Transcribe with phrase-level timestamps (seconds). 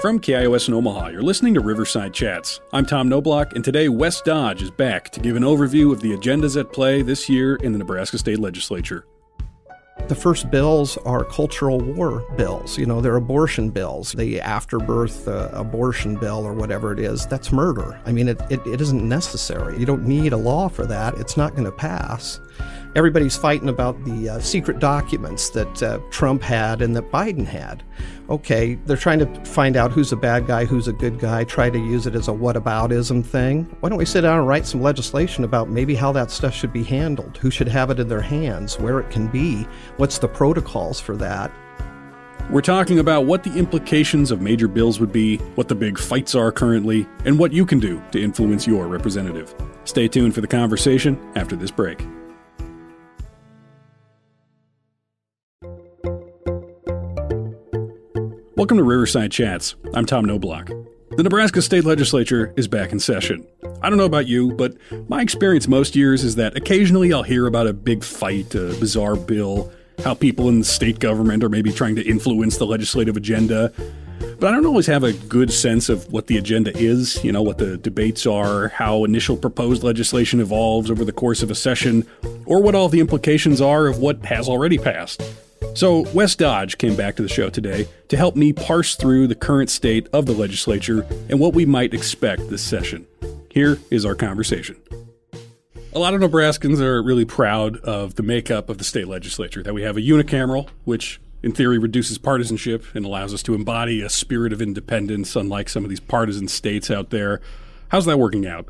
[0.00, 2.60] From KIOS in Omaha, you're listening to Riverside Chats.
[2.72, 6.16] I'm Tom Noblock, and today Wes Dodge is back to give an overview of the
[6.16, 9.06] agendas at play this year in the Nebraska State Legislature.
[10.06, 12.78] The first bills are cultural war bills.
[12.78, 14.12] You know, they're abortion bills.
[14.12, 18.00] The afterbirth uh, abortion bill or whatever it is, that's murder.
[18.06, 19.80] I mean, it, it, it isn't necessary.
[19.80, 21.14] You don't need a law for that.
[21.18, 22.38] It's not going to pass.
[22.98, 27.84] Everybody's fighting about the uh, secret documents that uh, Trump had and that Biden had.
[28.28, 31.70] Okay, they're trying to find out who's a bad guy, who's a good guy, try
[31.70, 33.66] to use it as a whataboutism thing.
[33.78, 36.72] Why don't we sit down and write some legislation about maybe how that stuff should
[36.72, 37.36] be handled?
[37.36, 38.80] Who should have it in their hands?
[38.80, 39.62] Where it can be?
[39.98, 41.52] What's the protocols for that?
[42.50, 46.34] We're talking about what the implications of major bills would be, what the big fights
[46.34, 49.54] are currently, and what you can do to influence your representative.
[49.84, 52.04] Stay tuned for the conversation after this break.
[58.58, 59.76] Welcome to Riverside Chats.
[59.94, 60.66] I'm Tom Noblock.
[61.16, 63.46] The Nebraska State Legislature is back in session.
[63.82, 64.76] I don't know about you, but
[65.08, 69.14] my experience most years is that occasionally I'll hear about a big fight, a bizarre
[69.14, 73.72] bill, how people in the state government are maybe trying to influence the legislative agenda.
[74.40, 77.42] But I don't always have a good sense of what the agenda is, you know,
[77.42, 82.04] what the debates are, how initial proposed legislation evolves over the course of a session,
[82.44, 85.22] or what all the implications are of what has already passed.
[85.74, 89.36] So, Wes Dodge came back to the show today to help me parse through the
[89.36, 93.06] current state of the legislature and what we might expect this session.
[93.50, 94.76] Here is our conversation.
[95.92, 99.72] A lot of Nebraskans are really proud of the makeup of the state legislature, that
[99.72, 104.08] we have a unicameral, which in theory reduces partisanship and allows us to embody a
[104.08, 107.40] spirit of independence, unlike some of these partisan states out there.
[107.88, 108.68] How's that working out?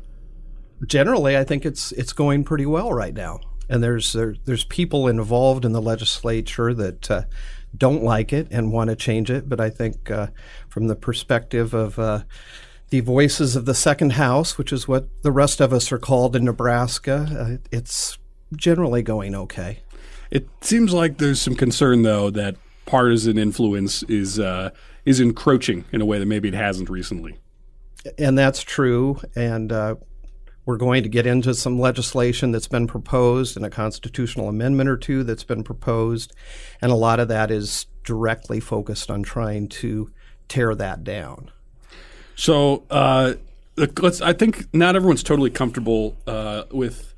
[0.85, 5.07] Generally, I think it's it's going pretty well right now and there's there, there's people
[5.07, 7.21] involved in the legislature that uh,
[7.77, 9.47] don't like it and want to change it.
[9.47, 10.27] But I think uh,
[10.67, 12.23] from the perspective of uh,
[12.89, 16.35] the voices of the second house, which is what the rest of us are called
[16.35, 18.17] in Nebraska, uh, it's
[18.55, 19.79] generally going okay.
[20.31, 24.71] It seems like there's some concern though that partisan influence is uh,
[25.05, 27.37] is encroaching in a way that maybe it hasn't recently.
[28.17, 29.19] And that's true.
[29.35, 29.95] And uh,
[30.69, 34.95] we're going to get into some legislation that's been proposed and a constitutional amendment or
[34.95, 36.31] two that's been proposed.
[36.79, 40.11] And a lot of that is directly focused on trying to
[40.47, 41.49] tear that down.
[42.35, 43.33] So, uh,
[43.77, 47.15] let's, I think not everyone's totally comfortable uh, with,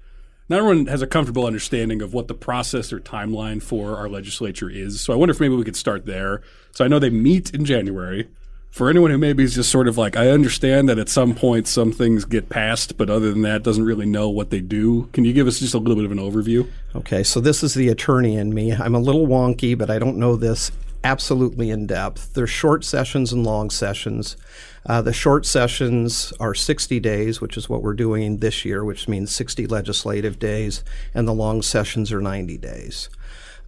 [0.48, 4.70] not everyone has a comfortable understanding of what the process or timeline for our legislature
[4.70, 5.02] is.
[5.02, 6.42] So, I wonder if maybe we could start there.
[6.72, 8.30] So, I know they meet in January
[8.72, 11.68] for anyone who maybe is just sort of like, I understand that at some point
[11.68, 15.10] some things get passed, but other than that, doesn't really know what they do.
[15.12, 16.70] Can you give us just a little bit of an overview?
[16.96, 18.72] Okay, so this is the attorney in me.
[18.72, 20.72] I'm a little wonky, but I don't know this
[21.04, 22.34] absolutely in depth.
[22.34, 24.38] There's short sessions and long sessions.
[24.86, 29.08] Uh, the short sessions are 60 days, which is what we're doing this year, which
[29.08, 30.84] means 60 legislative days,
[31.14, 33.10] and the long sessions are 90 days.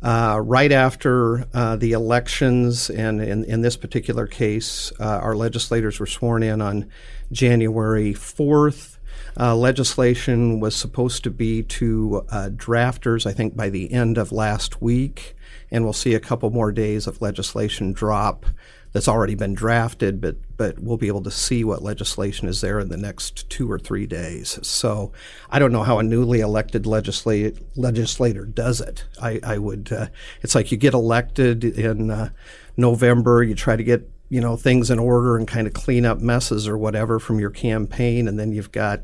[0.03, 6.05] Uh, right after uh, the elections, and in, this particular case, uh, our legislators were
[6.05, 6.89] sworn in on
[7.31, 8.97] January 4th.
[9.39, 14.33] Uh, legislation was supposed to be to uh, drafters, I think, by the end of
[14.33, 15.37] last week,
[15.71, 18.45] and we'll see a couple more days of legislation drop
[18.93, 22.79] that's already been drafted, but but we'll be able to see what legislation is there
[22.79, 24.59] in the next two or three days.
[24.61, 25.11] So
[25.49, 29.03] I don't know how a newly elected legislate, legislator does it.
[29.21, 29.91] I, I would.
[29.91, 30.07] Uh,
[30.43, 32.29] it's like you get elected in uh,
[32.77, 36.19] November, you try to get you know things in order and kind of clean up
[36.19, 39.01] messes or whatever from your campaign, and then you've got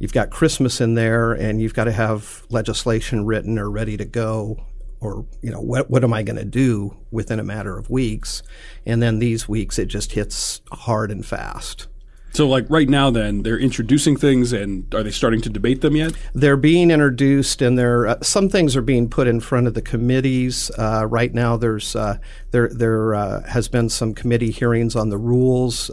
[0.00, 4.04] you've got Christmas in there, and you've got to have legislation written or ready to
[4.04, 4.60] go
[5.00, 8.42] or you know what what am I going to do within a matter of weeks?
[8.86, 11.88] And then these weeks it just hits hard and fast.
[12.32, 15.96] So like right now then they're introducing things and are they starting to debate them
[15.96, 16.12] yet?
[16.32, 19.82] They're being introduced and there uh, some things are being put in front of the
[19.82, 20.70] committees.
[20.78, 22.18] Uh, right now there's uh,
[22.52, 25.90] there there uh, has been some committee hearings on the rules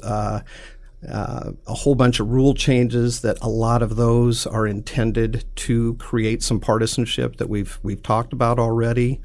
[1.07, 5.93] uh, a whole bunch of rule changes that a lot of those are intended to
[5.95, 9.21] create some partisanship that we've we've talked about already.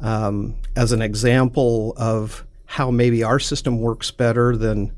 [0.00, 4.92] Um, as an example of how maybe our system works better than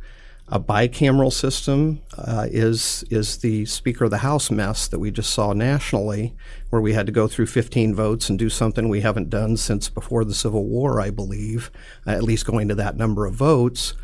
[0.49, 5.33] a bicameral system uh, is is the Speaker of the House mess that we just
[5.33, 6.35] saw nationally,
[6.71, 9.89] where we had to go through 15 votes and do something we haven't done since
[9.89, 11.71] before the Civil War, I believe,
[12.07, 13.95] at least going to that number of votes.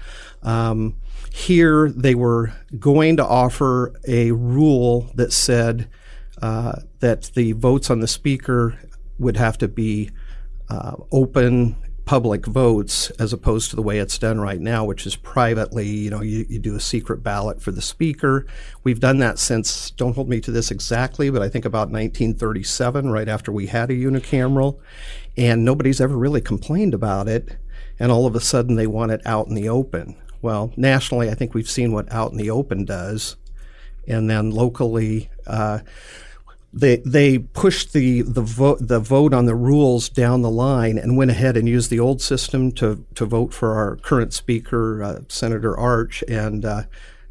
[0.43, 0.97] Um,
[1.33, 5.89] here, they were going to offer a rule that said
[6.43, 8.79] uh, that the votes on the speaker
[9.19, 10.11] would have to be
[10.69, 15.15] uh, open, public votes as opposed to the way it's done right now, which is
[15.17, 15.87] privately.
[15.87, 18.47] You know, you, you do a secret ballot for the speaker.
[18.83, 23.11] We've done that since, don't hold me to this exactly, but I think about 1937,
[23.11, 24.79] right after we had a unicameral.
[25.37, 27.59] And nobody's ever really complained about it.
[27.99, 30.17] And all of a sudden they want it out in the open.
[30.41, 33.37] Well, nationally, I think we've seen what out in the open does.
[34.07, 35.81] And then locally, uh,
[36.73, 41.17] they they pushed the the vote the vote on the rules down the line and
[41.17, 45.21] went ahead and used the old system to to vote for our current speaker uh,
[45.29, 46.83] Senator Arch and uh,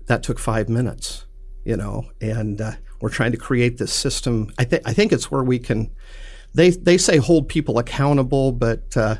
[0.07, 1.25] that took five minutes
[1.63, 5.29] you know and uh, we're trying to create this system I think I think it's
[5.29, 5.91] where we can
[6.55, 9.17] they they say hold people accountable but uh,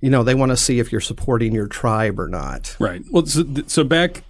[0.00, 3.26] you know they want to see if you're supporting your tribe or not right well
[3.26, 4.22] so, so back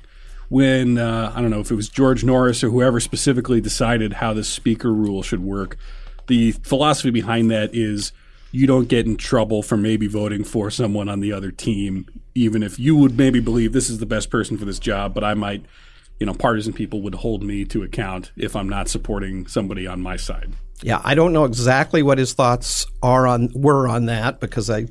[0.51, 4.35] when uh, I don't know if it was George Norris or whoever specifically decided how
[4.35, 5.77] the speaker rule should work.
[6.27, 8.13] The philosophy behind that is
[8.51, 12.65] you don't get in trouble for maybe voting for someone on the other team, even
[12.65, 15.35] if you would maybe believe this is the best person for this job, but I
[15.35, 15.65] might,
[16.19, 20.01] you know, partisan people would hold me to account if I'm not supporting somebody on
[20.01, 20.53] my side.
[20.83, 24.87] Yeah, I don't know exactly what his thoughts are on were on that because I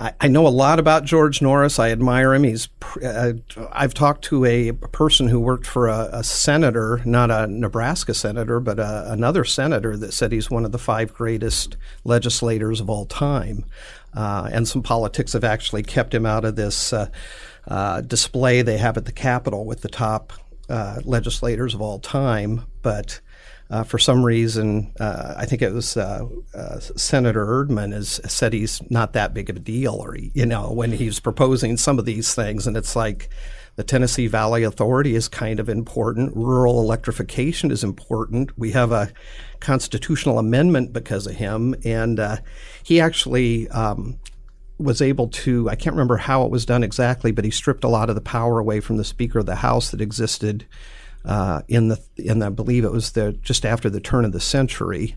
[0.00, 1.78] I, know a lot about George Norris.
[1.78, 2.44] I admire him.
[2.44, 2.68] He's
[3.04, 3.34] uh,
[3.70, 8.58] I've talked to a person who worked for a, a senator, not a Nebraska senator,
[8.58, 13.06] but a, another senator that said he's one of the five greatest legislators of all
[13.06, 13.64] time.
[14.14, 17.08] Uh, and some politics have actually kept him out of this uh,
[17.68, 20.32] uh, display they have at the Capitol with the top
[20.68, 22.66] uh, legislators of all time.
[22.82, 23.20] But
[23.72, 28.52] uh, for some reason, uh, I think it was uh, uh Senator Erdman has said
[28.52, 32.04] he's not that big of a deal, or you know, when he's proposing some of
[32.04, 33.30] these things, and it's like
[33.76, 36.36] the Tennessee Valley Authority is kind of important.
[36.36, 38.56] Rural electrification is important.
[38.58, 39.10] We have a
[39.60, 42.36] constitutional amendment because of him, and uh,
[42.84, 43.68] he actually.
[43.70, 44.18] Um,
[44.78, 47.88] was able to, I can't remember how it was done exactly, but he stripped a
[47.88, 50.66] lot of the power away from the Speaker of the House that existed
[51.24, 54.40] uh, in the in I believe it was the just after the turn of the
[54.40, 55.16] century,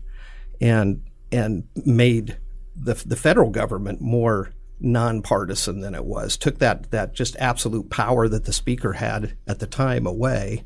[0.60, 2.38] and and made
[2.74, 6.36] the the federal government more nonpartisan than it was.
[6.36, 10.64] Took that that just absolute power that the speaker had at the time away,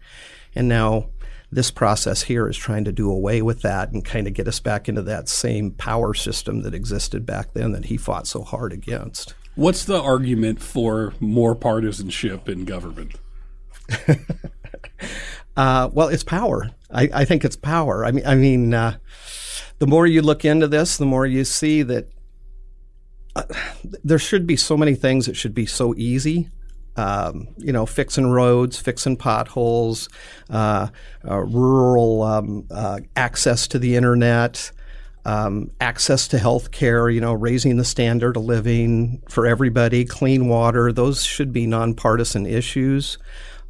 [0.54, 1.06] and now
[1.52, 4.60] this process here is trying to do away with that and kind of get us
[4.60, 8.72] back into that same power system that existed back then that he fought so hard
[8.72, 9.34] against.
[9.56, 13.16] What's the argument for more partisanship in government?
[15.56, 16.70] Uh, well, it's power.
[16.90, 18.04] I, I, think it's power.
[18.04, 18.96] I mean, I mean, uh,
[19.78, 22.08] the more you look into this, the more you see that
[23.36, 23.42] uh,
[24.04, 26.50] there should be so many things that should be so easy.
[26.96, 30.08] Um, you know, fixing roads, fixing potholes,
[30.50, 30.88] uh,
[31.28, 34.70] uh, rural um, uh, access to the internet,
[35.24, 40.48] um, access to health care, you know, raising the standard of living for everybody, clean
[40.48, 40.92] water.
[40.92, 43.18] Those should be nonpartisan issues.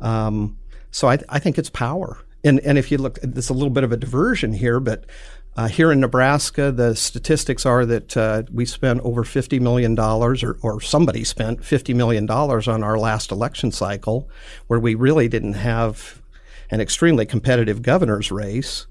[0.01, 0.57] Um,
[0.91, 2.19] so I, I think it's power.
[2.43, 5.05] And, and if you look, there's a little bit of a diversion here, but
[5.57, 10.57] uh, here in Nebraska, the statistics are that uh, we spent over $50 million, or,
[10.63, 14.29] or somebody spent $50 million on our last election cycle,
[14.69, 16.23] where we really didn't have
[16.71, 18.87] an extremely competitive governor's race,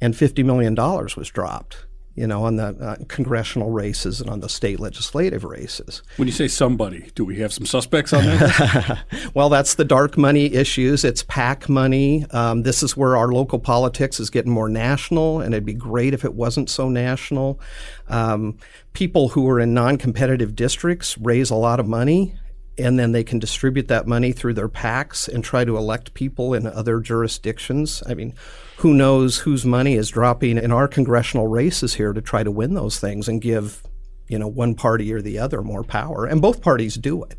[0.00, 1.84] and $50 million was dropped
[2.14, 6.02] you know, on the uh, congressional races and on the state legislative races.
[6.16, 9.04] When you say somebody, do we have some suspects on that?
[9.34, 11.04] well, that's the dark money issues.
[11.04, 12.26] It's PAC money.
[12.32, 16.12] Um, this is where our local politics is getting more national, and it'd be great
[16.12, 17.60] if it wasn't so national.
[18.08, 18.58] Um,
[18.92, 22.34] people who are in non competitive districts raise a lot of money
[22.78, 26.54] and then they can distribute that money through their PACs and try to elect people
[26.54, 28.02] in other jurisdictions.
[28.06, 28.34] I mean,
[28.78, 32.74] who knows whose money is dropping in our congressional races here to try to win
[32.74, 33.82] those things and give,
[34.28, 36.24] you know, one party or the other more power.
[36.24, 37.36] And both parties do it.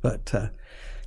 [0.00, 0.48] But uh,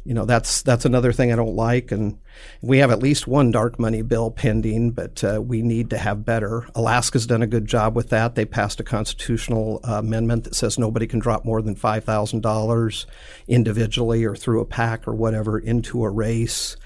[0.03, 1.91] you know that's that's another thing I don't like.
[1.91, 2.19] And
[2.61, 6.25] we have at least one dark money bill pending, but uh, we need to have
[6.25, 6.67] better.
[6.73, 8.35] Alaska's done a good job with that.
[8.35, 12.41] They passed a constitutional uh, amendment that says nobody can drop more than five thousand
[12.41, 13.05] dollars
[13.47, 16.77] individually or through a PAC or whatever into a race.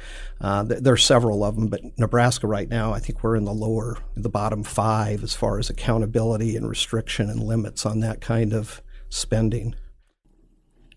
[0.42, 3.46] Uh, th- there are several of them, but Nebraska right now, I think we're in
[3.46, 8.20] the lower, the bottom five as far as accountability and restriction and limits on that
[8.20, 9.76] kind of spending.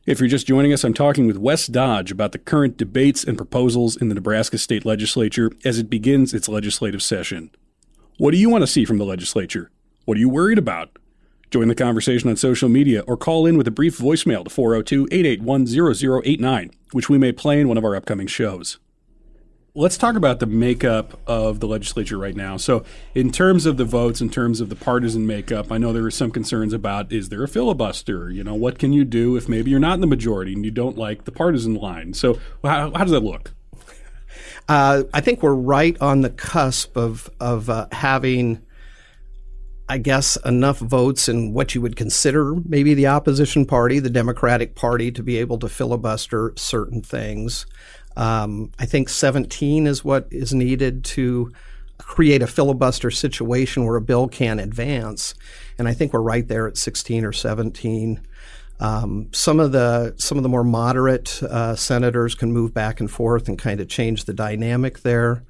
[0.09, 3.37] If you're just joining us, I'm talking with Wes Dodge about the current debates and
[3.37, 7.51] proposals in the Nebraska State Legislature as it begins its legislative session.
[8.17, 9.71] What do you want to see from the legislature?
[10.07, 10.99] What are you worried about?
[11.51, 15.09] Join the conversation on social media or call in with a brief voicemail to 402
[15.13, 18.79] 881 0089, which we may play in one of our upcoming shows.
[19.79, 22.57] Let's talk about the makeup of the legislature right now.
[22.57, 26.05] So, in terms of the votes, in terms of the partisan makeup, I know there
[26.05, 28.31] are some concerns about is there a filibuster?
[28.31, 30.73] You know, what can you do if maybe you're not in the majority and you
[30.73, 32.13] don't like the partisan line?
[32.13, 33.53] So, how, how does that look?
[34.69, 38.63] Uh, I think we're right on the cusp of of uh, having
[39.91, 44.75] I guess, enough votes in what you would consider maybe the opposition party, the Democratic
[44.75, 47.65] Party, to be able to filibuster certain things.
[48.19, 51.53] Um, I think 17 is what is needed to
[51.99, 55.35] create a filibuster situation where a bill can advance.
[55.79, 58.21] And I think we're right there at 16 or 17.
[58.81, 63.11] Um, some of the some of the more moderate uh, senators can move back and
[63.11, 65.45] forth and kind of change the dynamic there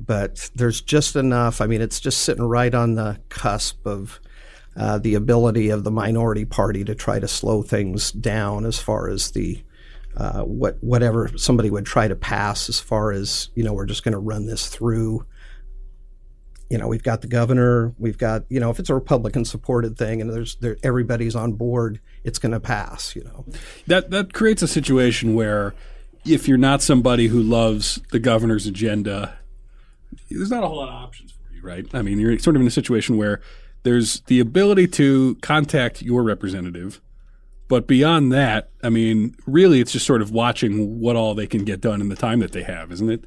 [0.00, 1.60] but there's just enough.
[1.60, 4.20] I mean, it's just sitting right on the cusp of
[4.76, 9.08] uh, the ability of the minority party to try to slow things down as far
[9.08, 9.62] as the
[10.16, 14.04] uh, what whatever somebody would try to pass as far as you know we're just
[14.04, 15.26] going to run this through
[16.70, 19.96] you know we've got the governor we've got you know if it's a republican supported
[19.96, 23.44] thing and there's there, everybody's on board it's going to pass you know
[23.86, 25.74] that that creates a situation where
[26.24, 29.38] if you're not somebody who loves the governor's agenda
[30.30, 31.86] there's not a whole lot of options for you, right?
[31.94, 33.40] I mean, you're sort of in a situation where
[33.82, 37.00] there's the ability to contact your representative,
[37.68, 41.64] but beyond that, I mean, really, it's just sort of watching what all they can
[41.64, 43.24] get done in the time that they have, isn't it?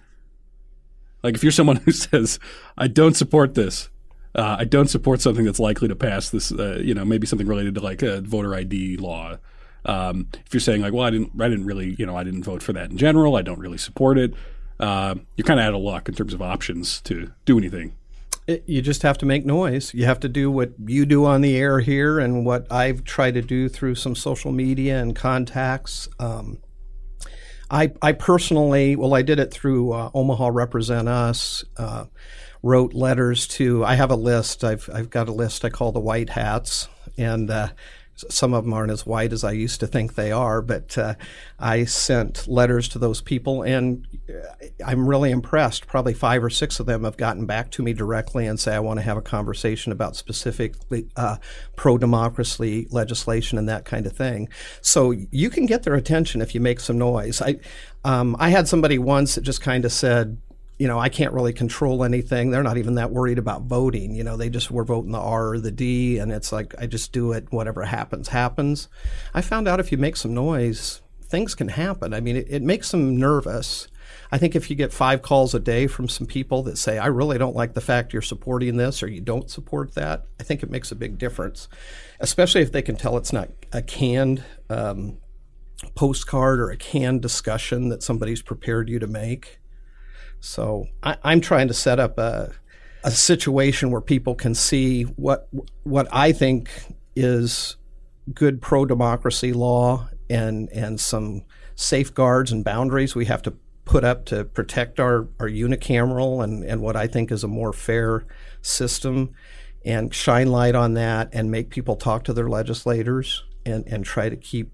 [1.23, 2.39] Like if you're someone who says,
[2.77, 3.89] "I don't support this,"
[4.35, 7.47] uh, I don't support something that's likely to pass this, uh, you know, maybe something
[7.47, 9.37] related to like a voter ID law.
[9.85, 12.43] Um, if you're saying like, well, I didn't, I didn't really, you know, I didn't
[12.43, 13.35] vote for that in general.
[13.35, 14.33] I don't really support it
[14.79, 17.95] uh, you're kind of out of luck in terms of options to do anything.
[18.47, 19.93] It, you just have to make noise.
[19.93, 23.33] You have to do what you do on the air here and what I've tried
[23.33, 26.07] to do through some social media and contacts.
[26.17, 26.59] Um,
[27.69, 31.65] I, I personally, well, I did it through uh, Omaha Represent Us.
[31.75, 32.05] Uh,
[32.63, 33.83] wrote letters to.
[33.85, 34.63] I have a list.
[34.63, 36.87] I've I've got a list I call the White Hats,
[37.17, 37.69] and uh,
[38.29, 41.15] some of them aren't as white as I used to think they are, but uh,
[41.59, 45.87] I sent letters to those people, and uh, I'm really impressed.
[45.87, 48.79] Probably five or six of them have gotten back to me directly and say, I
[48.79, 51.37] want to have a conversation about specifically uh,
[51.75, 54.49] pro democracy legislation and that kind of thing.
[54.81, 57.41] So you can get their attention if you make some noise.
[57.41, 57.57] I,
[58.03, 60.37] um, I had somebody once that just kind of said,
[60.77, 62.51] you know, I can't really control anything.
[62.51, 64.13] They're not even that worried about voting.
[64.13, 66.85] You know, they just were voting the R or the D, and it's like I
[66.85, 67.51] just do it.
[67.51, 68.87] Whatever happens, happens.
[69.33, 72.13] I found out if you make some noise, things can happen.
[72.13, 73.87] I mean, it, it makes them nervous.
[74.31, 77.07] I think if you get five calls a day from some people that say, I
[77.07, 80.63] really don't like the fact you're supporting this or you don't support that, I think
[80.63, 81.67] it makes a big difference,
[82.19, 85.17] especially if they can tell it's not a canned um,
[85.95, 89.59] postcard or a canned discussion that somebody's prepared you to make.
[90.39, 92.51] So I, am trying to set up a,
[93.03, 95.47] a situation where people can see what
[95.83, 96.69] what I think
[97.15, 97.75] is
[98.33, 101.43] good pro democracy law and and some
[101.75, 103.53] safeguards and boundaries we have to
[103.85, 107.71] put up to protect our, our unicameral and, and what I think is a more
[107.71, 108.25] fair
[108.61, 109.31] system
[109.85, 114.27] and shine light on that and make people talk to their legislators and, and try
[114.27, 114.71] to keep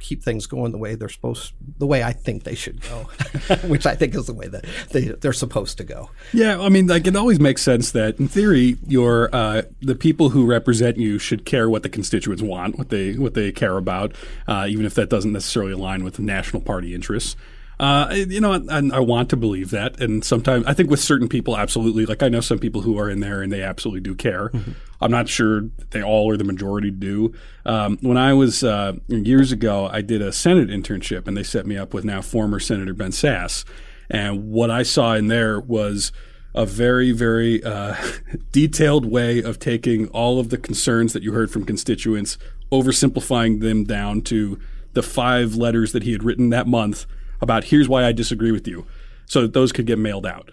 [0.00, 3.08] keep things going the way they're supposed, the way I think they should go,
[3.68, 6.10] which I think is the way that they, they're supposed to go.
[6.32, 10.30] Yeah, I mean, like it always makes sense that in theory, your uh, the people
[10.30, 14.14] who represent you should care what the constituents want, what they what they care about,
[14.48, 17.36] uh, even if that doesn't necessarily align with national party interests.
[17.80, 19.98] Uh, you know, and I want to believe that.
[20.02, 22.04] And sometimes I think with certain people, absolutely.
[22.04, 24.50] Like I know some people who are in there and they absolutely do care.
[24.50, 24.72] Mm-hmm.
[25.00, 27.32] I'm not sure they all or the majority do.
[27.64, 31.64] Um, when I was uh, years ago, I did a Senate internship and they set
[31.64, 33.64] me up with now former Senator Ben Sasse.
[34.10, 36.12] And what I saw in there was
[36.54, 37.96] a very, very uh,
[38.52, 42.36] detailed way of taking all of the concerns that you heard from constituents,
[42.70, 44.58] oversimplifying them down to
[44.92, 47.06] the five letters that he had written that month
[47.40, 48.86] about here's why I disagree with you,
[49.26, 50.50] so that those could get mailed out.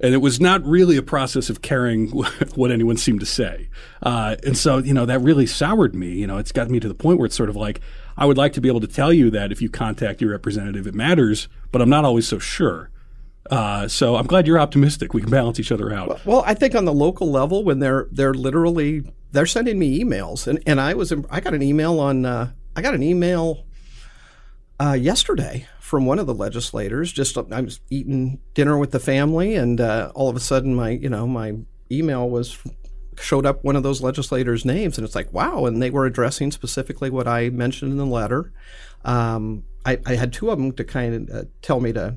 [0.00, 2.08] And it was not really a process of caring
[2.54, 3.68] what anyone seemed to say.
[4.02, 6.12] Uh, and so, you know, that really soured me.
[6.12, 7.80] You know, it's got me to the point where it's sort of like,
[8.16, 10.86] I would like to be able to tell you that if you contact your representative,
[10.86, 12.90] it matters, but I'm not always so sure.
[13.50, 15.14] Uh, so I'm glad you're optimistic.
[15.14, 16.24] We can balance each other out.
[16.24, 20.46] Well, I think on the local level, when they're they're literally they're sending me emails,
[20.46, 23.64] and, and I was I got an email on uh, I got an email
[24.78, 27.10] uh, yesterday from one of the legislators.
[27.10, 30.90] Just I was eating dinner with the family, and uh, all of a sudden, my
[30.90, 31.54] you know my
[31.90, 32.58] email was
[33.18, 36.52] showed up one of those legislators' names, and it's like wow, and they were addressing
[36.52, 38.52] specifically what I mentioned in the letter.
[39.04, 42.16] Um, I, I, had two of them to kind of uh, tell me to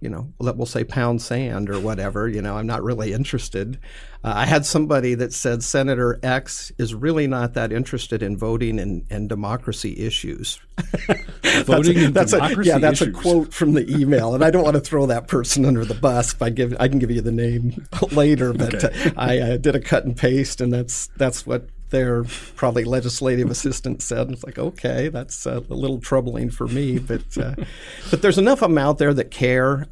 [0.00, 2.28] you know, we'll say pound sand or whatever.
[2.28, 3.78] You know, I'm not really interested.
[4.22, 8.78] Uh, I had somebody that said Senator X is really not that interested in voting
[8.78, 10.60] and, and democracy issues.
[11.64, 13.16] voting and that's democracy a, Yeah, that's issues.
[13.16, 15.94] a quote from the email, and I don't want to throw that person under the
[15.94, 16.34] bus.
[16.40, 19.10] I give I can give you the name later, but Okay.
[19.10, 22.24] uh, I uh, did a cut and paste, and that's that's what their
[22.56, 24.30] probably legislative assistant said.
[24.30, 27.54] It's like, okay, that's uh, a little troubling for me, but uh,
[28.10, 29.86] but there's enough of them out there that care.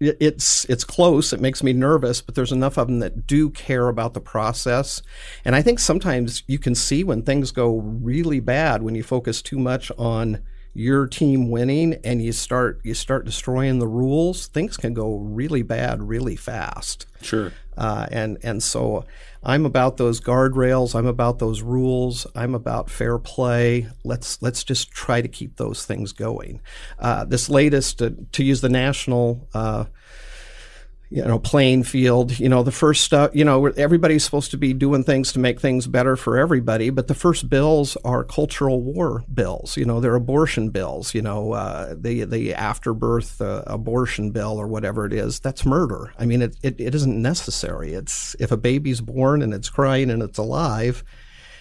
[0.00, 1.32] It's it's close.
[1.32, 5.02] It makes me nervous, but there's enough of them that do care about the process.
[5.44, 9.42] And I think sometimes you can see when things go really bad when you focus
[9.42, 10.40] too much on
[10.74, 14.46] your team winning and you start you start destroying the rules.
[14.46, 17.06] Things can go really bad really fast.
[17.22, 17.52] Sure.
[17.76, 19.04] Uh, and and so
[19.42, 20.94] I'm about those guardrails.
[20.94, 22.26] I'm about those rules.
[22.34, 23.88] I'm about fair play.
[24.04, 26.60] Let's let's just try to keep those things going.
[26.98, 29.48] Uh, this latest, uh, to use the national.
[31.10, 32.38] You know, playing field.
[32.38, 33.30] You know, the first stuff.
[33.34, 36.90] You know, everybody's supposed to be doing things to make things better for everybody.
[36.90, 39.78] But the first bills are cultural war bills.
[39.78, 41.14] You know, they're abortion bills.
[41.14, 45.40] You know, uh, the the afterbirth uh, abortion bill or whatever it is.
[45.40, 46.12] That's murder.
[46.18, 47.94] I mean, it, it it isn't necessary.
[47.94, 51.02] It's if a baby's born and it's crying and it's alive,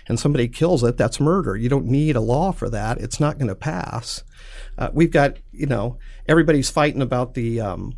[0.08, 1.56] and somebody kills it, that's murder.
[1.56, 2.98] You don't need a law for that.
[2.98, 4.24] It's not going to pass.
[4.78, 7.98] Uh, we've got, you know, everybody's fighting about the um,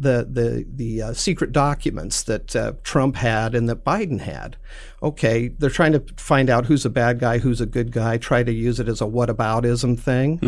[0.00, 4.56] the the the uh, secret documents that uh, Trump had and that Biden had.
[5.02, 8.16] Okay, they're trying to find out who's a bad guy, who's a good guy.
[8.16, 10.38] Try to use it as a whataboutism thing.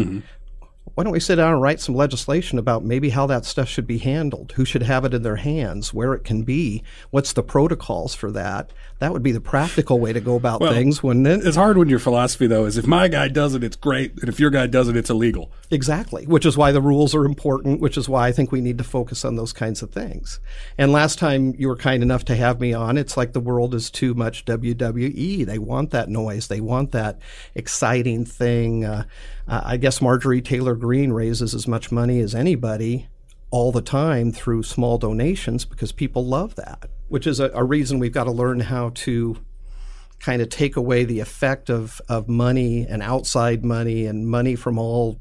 [0.94, 3.86] Why don't we sit down and write some legislation about maybe how that stuff should
[3.86, 4.52] be handled?
[4.56, 5.94] Who should have it in their hands?
[5.94, 6.82] Where it can be?
[7.10, 8.72] What's the protocols for that?
[9.02, 11.44] That would be the practical way to go about Well, things, wouldn't it?
[11.44, 14.28] It's hard when your philosophy though is if my guy does it, it's great, and
[14.28, 15.50] if your guy does it, it's illegal.
[15.72, 18.78] Exactly, which is why the rules are important, which is why I think we need
[18.78, 20.38] to focus on those kinds of things.
[20.78, 23.74] And last time you were kind enough to have me on, it's like the world
[23.74, 25.44] is too much WWE.
[25.46, 27.18] They want that noise, they want that
[27.56, 28.84] exciting thing.
[28.84, 29.02] Uh,
[29.48, 33.08] I guess Marjorie Taylor Greene raises as much money as anybody
[33.50, 37.98] all the time through small donations because people love that, which is a, a reason
[37.98, 39.36] we've got to learn how to
[40.18, 44.78] kind of take away the effect of, of money and outside money and money from
[44.78, 45.20] all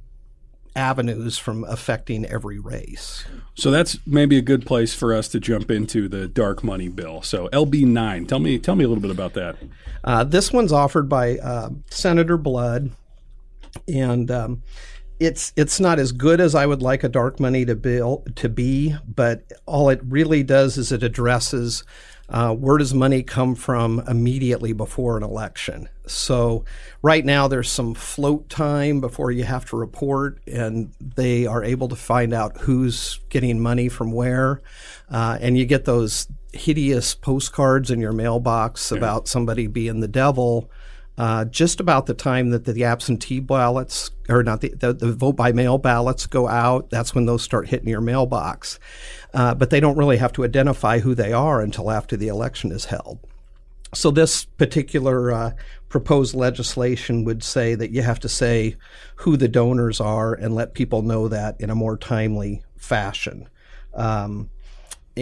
[0.73, 3.25] avenues from affecting every race.
[3.55, 7.23] So that's maybe a good place for us to jump into the dark money bill.
[7.23, 9.57] So LB nine, tell me tell me a little bit about that.
[10.01, 12.91] Uh, this one's offered by uh, Senator Blood,
[13.89, 14.63] and um,
[15.21, 18.49] it's it's not as good as I would like a dark money to bill to
[18.49, 21.83] be, but all it really does is it addresses
[22.27, 25.87] uh, where does money come from immediately before an election.
[26.07, 26.65] So
[27.03, 31.87] right now there's some float time before you have to report, and they are able
[31.89, 34.63] to find out who's getting money from where,
[35.11, 40.69] uh, and you get those hideous postcards in your mailbox about somebody being the devil
[41.21, 45.33] uh, just about the time that the, absentee ballots, or not the, the, the vote
[45.33, 48.79] by mail ballots go out, that's when those start hitting your mailbox.
[49.31, 52.71] Uh, but they don't really have to identify who they are until after the election
[52.71, 53.19] is held.
[53.93, 55.51] So this particular uh,
[55.89, 58.75] proposed legislation would say that you have to say
[59.17, 63.47] who the donors are and let people know that in a more timely fashion.
[63.93, 64.49] Um,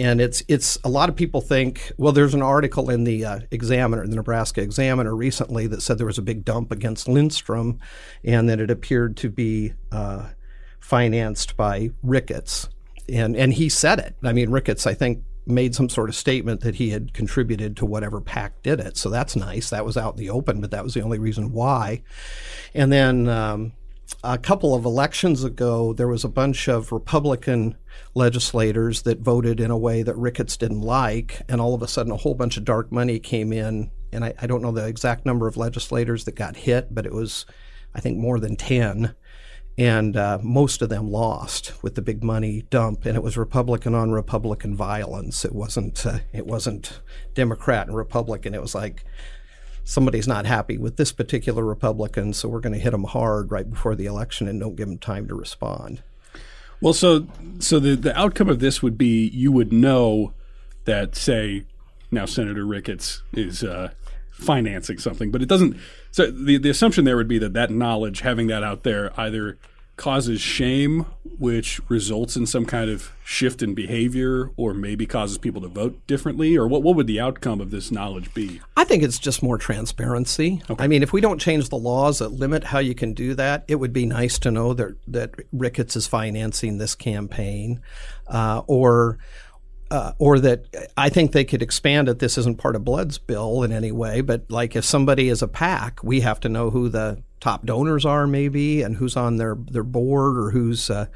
[0.00, 3.40] and it's it's a lot of people think well there's an article in the uh,
[3.50, 7.78] examiner the nebraska examiner recently that said there was a big dump against lindstrom
[8.24, 10.28] and that it appeared to be uh,
[10.80, 12.68] financed by ricketts.
[13.08, 14.16] And and he said it.
[14.22, 17.84] I mean ricketts i think made some sort of statement that he had contributed to
[17.84, 18.96] whatever pack did it.
[18.96, 19.70] So that's nice.
[19.70, 22.02] That was out in the open but that was the only reason why.
[22.74, 23.72] And then um,
[24.22, 27.76] a couple of elections ago, there was a bunch of Republican
[28.14, 32.12] legislators that voted in a way that Ricketts didn't like, and all of a sudden,
[32.12, 33.90] a whole bunch of dark money came in.
[34.12, 37.12] And I, I don't know the exact number of legislators that got hit, but it
[37.12, 37.46] was,
[37.94, 39.14] I think, more than 10.
[39.78, 43.94] And uh, most of them lost with the big money dump, and it was Republican
[43.94, 45.44] on Republican violence.
[45.44, 46.04] It wasn't.
[46.04, 47.00] Uh, it wasn't
[47.32, 48.54] Democrat and Republican.
[48.54, 49.04] It was like
[49.84, 53.68] somebody's not happy with this particular Republican, so we're going to hit them hard right
[53.68, 56.02] before the election and don't give them time to respond.
[56.80, 57.26] Well, so
[57.58, 60.32] so the the outcome of this would be you would know
[60.84, 61.64] that say
[62.10, 63.90] now Senator Ricketts is uh,
[64.30, 65.76] financing something, but it doesn't.
[66.10, 69.58] So the the assumption there would be that that knowledge, having that out there, either
[70.00, 71.04] causes shame,
[71.38, 76.00] which results in some kind of shift in behavior or maybe causes people to vote
[76.06, 76.56] differently?
[76.56, 78.62] Or what, what would the outcome of this knowledge be?
[78.78, 80.62] I think it's just more transparency.
[80.70, 80.82] Okay.
[80.82, 83.64] I mean, if we don't change the laws that limit how you can do that,
[83.68, 87.82] it would be nice to know that, that Ricketts is financing this campaign
[88.26, 89.18] uh, or
[89.90, 92.20] uh, or that I think they could expand it.
[92.20, 95.48] This isn't part of Blood's bill in any way, but like if somebody is a
[95.48, 99.56] PAC, we have to know who the top donors are, maybe, and who's on their
[99.70, 101.06] their board or who's uh,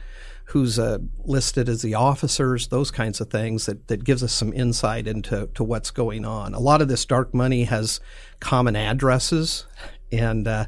[0.46, 2.68] who's uh, listed as the officers.
[2.68, 6.54] Those kinds of things that that gives us some insight into to what's going on.
[6.54, 8.00] A lot of this dark money has
[8.40, 9.66] common addresses,
[10.10, 10.66] and uh,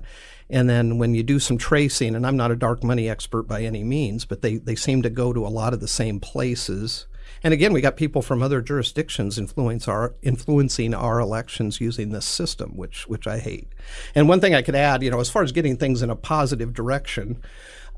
[0.48, 3.62] and then when you do some tracing, and I'm not a dark money expert by
[3.62, 7.06] any means, but they, they seem to go to a lot of the same places.
[7.42, 12.24] And again, we got people from other jurisdictions influence our, influencing our elections using this
[12.24, 13.68] system, which which I hate.
[14.14, 16.16] And one thing I could add, you know, as far as getting things in a
[16.16, 17.42] positive direction,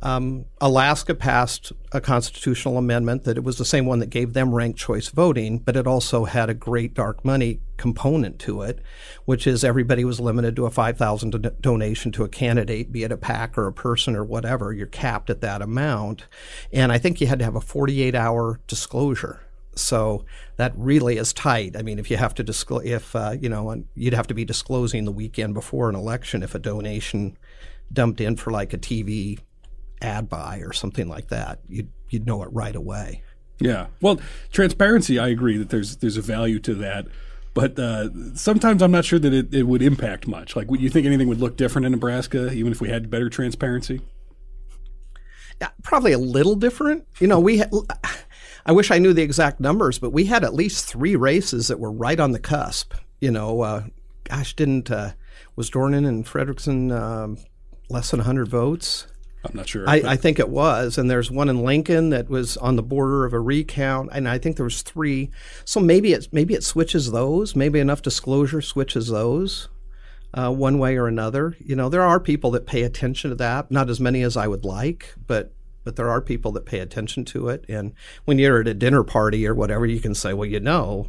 [0.01, 4.55] um, Alaska passed a constitutional amendment that it was the same one that gave them
[4.55, 8.81] ranked choice voting, but it also had a great dark money component to it,
[9.25, 13.13] which is everybody was limited to a 5,000 do- donation to a candidate, be it
[13.13, 14.73] a PAC or a person or whatever.
[14.73, 16.27] You're capped at that amount.
[16.73, 19.41] And I think you had to have a 48 hour disclosure.
[19.75, 20.25] So
[20.57, 21.77] that really is tight.
[21.77, 24.45] I mean, if you have to disclose, if, uh, you know, you'd have to be
[24.45, 27.37] disclosing the weekend before an election if a donation
[27.93, 29.39] dumped in for like a TV
[30.01, 33.23] ad buy or something like that, you'd you'd know it right away.
[33.61, 33.89] Yeah.
[34.01, 34.21] Well,
[34.53, 37.07] transparency, I agree that there's there's a value to that.
[37.55, 40.55] But uh, sometimes I'm not sure that it, it would impact much.
[40.55, 43.29] Like, would you think anything would look different in Nebraska, even if we had better
[43.29, 44.01] transparency?
[45.61, 47.07] Yeah, probably a little different.
[47.19, 47.65] You know, we.
[48.67, 51.81] I wish I knew the exact numbers, but we had at least three races that
[51.81, 52.95] were right on the cusp.
[53.19, 53.85] You know, uh,
[54.25, 55.13] gosh, didn't uh,
[55.57, 57.39] was Dornan and Fredrickson um,
[57.89, 59.07] less than 100 votes?
[59.45, 59.89] I'm not sure.
[59.89, 63.25] I, I, think it was, and there's one in Lincoln that was on the border
[63.25, 65.31] of a recount, and I think there was three.
[65.65, 67.55] So maybe it maybe it switches those.
[67.55, 69.69] Maybe enough disclosure switches those
[70.35, 71.57] uh, one way or another.
[71.61, 73.71] You know, there are people that pay attention to that.
[73.71, 75.53] Not as many as I would like, but
[75.85, 77.65] but there are people that pay attention to it.
[77.69, 81.09] And when you're at a dinner party or whatever, you can say, well, you know,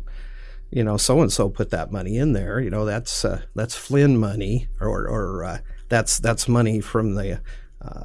[0.72, 2.60] you know, so and so put that money in there.
[2.62, 5.58] You know, that's uh, that's Flynn money, or or uh,
[5.90, 7.42] that's that's money from the
[7.82, 8.04] uh,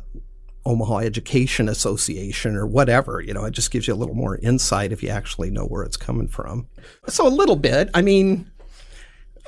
[0.66, 3.20] Omaha Education Association or whatever.
[3.20, 5.82] You know, it just gives you a little more insight if you actually know where
[5.82, 6.66] it's coming from.
[7.06, 7.90] So a little bit.
[7.92, 8.50] I mean,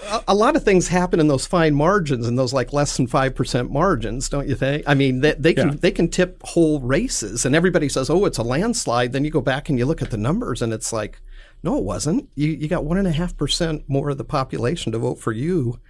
[0.02, 3.06] a, a lot of things happen in those fine margins and those like less than
[3.06, 4.84] five percent margins, don't you think?
[4.86, 5.76] I mean, they, they can yeah.
[5.80, 9.40] they can tip whole races, and everybody says, "Oh, it's a landslide." Then you go
[9.40, 11.20] back and you look at the numbers, and it's like,
[11.62, 12.28] no, it wasn't.
[12.34, 15.32] You you got one and a half percent more of the population to vote for
[15.32, 15.80] you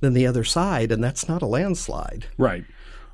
[0.00, 2.26] than the other side, and that's not a landslide.
[2.36, 2.64] Right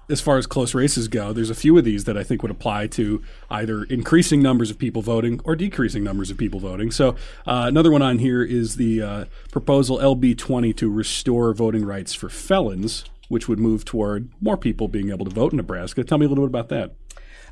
[0.09, 2.51] as far as close races go, there's a few of these that I think would
[2.51, 6.91] apply to either increasing numbers of people voting or decreasing numbers of people voting.
[6.91, 7.11] So,
[7.47, 12.15] uh, another one on here is the uh, proposal LB 20 to restore voting rights
[12.15, 16.05] for felons, which would move toward more people being able to vote in Nebraska.
[16.05, 16.95] Tell me a little bit about that.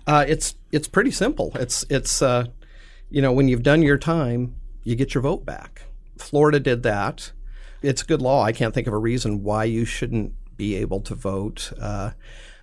[0.07, 1.53] Uh, it's it's pretty simple.
[1.55, 2.47] It's it's uh,
[3.11, 5.83] you know when you've done your time, you get your vote back.
[6.19, 7.33] Florida did that.
[7.83, 8.43] It's good law.
[8.43, 11.73] I can't think of a reason why you shouldn't be able to vote.
[11.81, 12.11] Uh,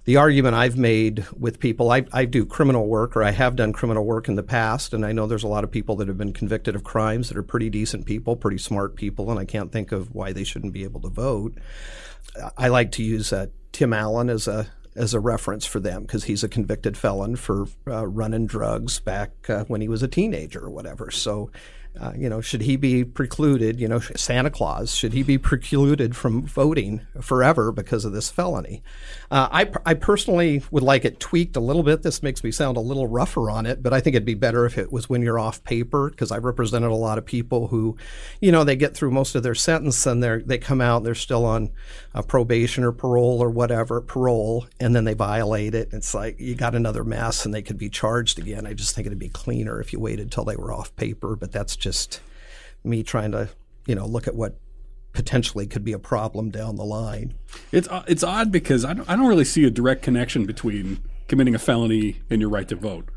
[0.06, 3.74] the argument I've made with people, I, I, do criminal work or I have done
[3.74, 6.18] criminal work in the past, and I know there's a lot of people that have
[6.18, 9.72] been convicted of crimes that are pretty decent people, pretty smart people, and I can't
[9.72, 11.58] think of why they shouldn't be able to vote.
[12.56, 16.26] I like to use uh, Tim Allen as a as a reference for them because
[16.26, 20.64] he's a convicted felon for uh, running drugs back uh, when he was a teenager
[20.64, 21.10] or whatever.
[21.12, 21.52] So
[22.00, 23.80] uh, you know, should he be precluded?
[23.80, 28.84] You know, Santa Claus should he be precluded from voting forever because of this felony?
[29.30, 32.04] Uh, I, I personally would like it tweaked a little bit.
[32.04, 34.66] This makes me sound a little rougher on it, but I think it'd be better
[34.66, 37.98] if it was when you're off paper because I've represented a lot of people who,
[38.40, 41.06] you know, they get through most of their sentence and they they come out and
[41.06, 41.72] they're still on
[42.14, 45.90] uh, probation or parole or whatever parole, and then they violate it.
[45.92, 48.66] It's like you got another mess and they could be charged again.
[48.66, 51.52] I just think it'd be cleaner if you waited till they were off paper, but
[51.52, 52.20] that's just just
[52.84, 53.50] me trying to,
[53.86, 54.58] you know, look at what
[55.14, 57.34] potentially could be a problem down the line.
[57.72, 61.00] It's uh, it's odd because I don't, I don't really see a direct connection between
[61.30, 63.10] committing a felony and your right to vote.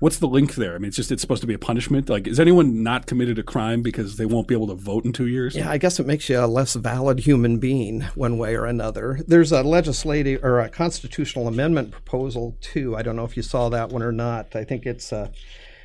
[0.00, 0.74] What's the link there?
[0.74, 2.08] I mean, it's just it's supposed to be a punishment.
[2.08, 5.12] Like, is anyone not committed a crime because they won't be able to vote in
[5.12, 5.54] two years?
[5.54, 9.20] Yeah, I guess it makes you a less valid human being one way or another.
[9.28, 12.96] There's a legislative or a constitutional amendment proposal too.
[12.96, 14.56] I don't know if you saw that one or not.
[14.56, 15.30] I think it's a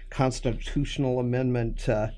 [0.10, 2.10] constitutional amendment uh,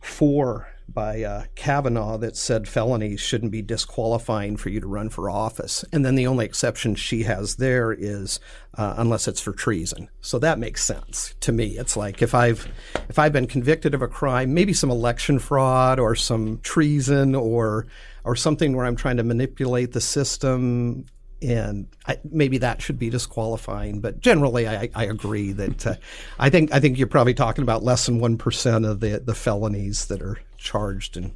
[0.00, 5.28] four by uh, Cavanaugh that said felonies shouldn't be disqualifying for you to run for
[5.28, 5.84] office.
[5.92, 8.38] And then the only exception she has there is
[8.74, 10.08] uh, unless it's for treason.
[10.20, 11.76] So that makes sense to me.
[11.76, 12.68] It's like if I've
[13.08, 17.86] if I've been convicted of a crime, maybe some election fraud or some treason or
[18.24, 21.06] or something where I'm trying to manipulate the system
[21.42, 24.00] and I, maybe that should be disqualifying.
[24.00, 25.94] But generally, I, I agree that uh,
[26.38, 29.34] I think I think you're probably talking about less than one percent of the the
[29.34, 31.34] felonies that are charged, and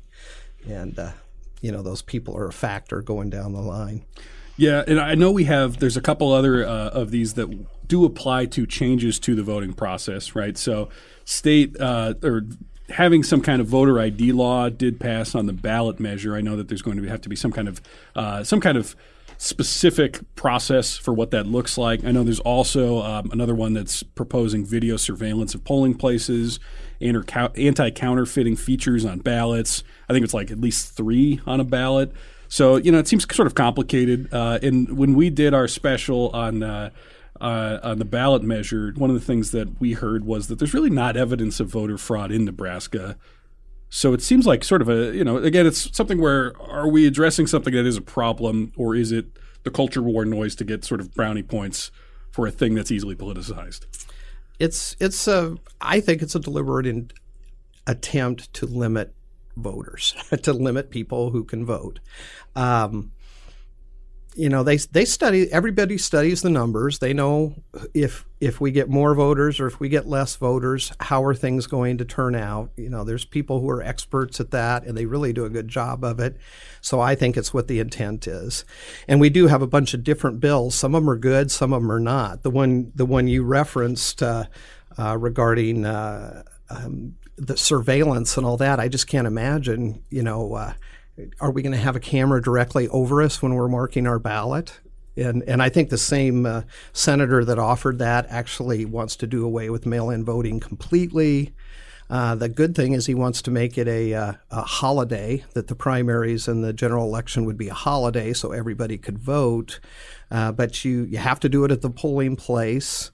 [0.68, 1.12] and uh,
[1.60, 4.04] you know those people are a factor going down the line.
[4.56, 5.78] Yeah, and I know we have.
[5.78, 7.48] There's a couple other uh, of these that
[7.86, 10.56] do apply to changes to the voting process, right?
[10.56, 10.90] So,
[11.24, 12.42] state uh, or
[12.90, 16.34] having some kind of voter ID law did pass on the ballot measure.
[16.34, 17.80] I know that there's going to have to be some kind of
[18.14, 18.96] uh, some kind of
[19.42, 22.04] specific process for what that looks like.
[22.04, 26.60] I know there's also um, another one that's proposing video surveillance of polling places,
[27.00, 29.82] anti counterfeiting features on ballots.
[30.10, 32.12] I think it's like at least three on a ballot.
[32.48, 34.28] So, you know, it seems sort of complicated.
[34.30, 36.90] Uh, and when we did our special on, uh,
[37.40, 40.74] uh, on the ballot measure, one of the things that we heard was that there's
[40.74, 43.16] really not evidence of voter fraud in Nebraska.
[43.90, 47.06] So it seems like sort of a, you know, again, it's something where are we
[47.06, 49.26] addressing something that is a problem or is it
[49.64, 51.90] the culture war noise to get sort of brownie points
[52.30, 53.86] for a thing that's easily politicized?
[54.60, 57.10] It's, it's a, I think it's a deliberate in,
[57.86, 59.12] attempt to limit
[59.56, 61.98] voters, to limit people who can vote.
[62.54, 63.10] Um,
[64.36, 66.98] you know they they study everybody studies the numbers.
[66.98, 67.54] They know
[67.94, 71.66] if if we get more voters or if we get less voters how are things
[71.66, 72.70] going to turn out?
[72.76, 75.68] You know there's people who are experts at that and they really do a good
[75.68, 76.36] job of it.
[76.80, 78.64] So i think it's what the intent is.
[79.08, 80.74] And we do have a bunch of different bills.
[80.74, 82.42] Some of them are good some of them are not.
[82.42, 84.44] The one the one you referenced uh,
[84.96, 90.52] uh, regarding uh, um, the surveillance and all that i just can't imagine you know
[90.52, 90.74] uh,
[91.40, 94.80] are we going to have a camera directly over us when we're marking our ballot?
[95.16, 99.44] And, and I think the same uh, senator that offered that actually wants to do
[99.44, 101.52] away with mail in voting completely.
[102.08, 105.68] Uh, the good thing is he wants to make it a, uh, a, holiday, that
[105.68, 109.78] the primaries and the general election would be a holiday so everybody could vote.
[110.30, 113.12] Uh, but you, you have to do it at the polling place.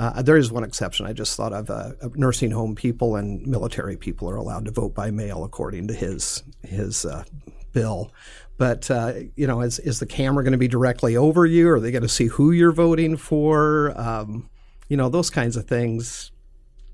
[0.00, 1.04] Uh, there is one exception.
[1.04, 4.94] I just thought of uh, nursing home people and military people are allowed to vote
[4.94, 7.24] by mail according to his his uh,
[7.72, 8.10] bill.
[8.56, 11.68] But uh, you know, is is the camera going to be directly over you?
[11.68, 13.92] Are they going to see who you're voting for?
[13.94, 14.48] Um,
[14.88, 16.32] you know, those kinds of things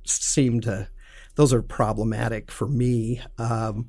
[0.03, 0.89] seem to
[1.37, 3.21] those are problematic for me.
[3.39, 3.87] Um,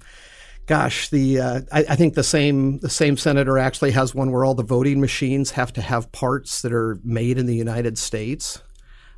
[0.67, 4.45] gosh, the uh, I, I, think the same the same senator actually has one where
[4.45, 8.61] all the voting machines have to have parts that are made in the United States.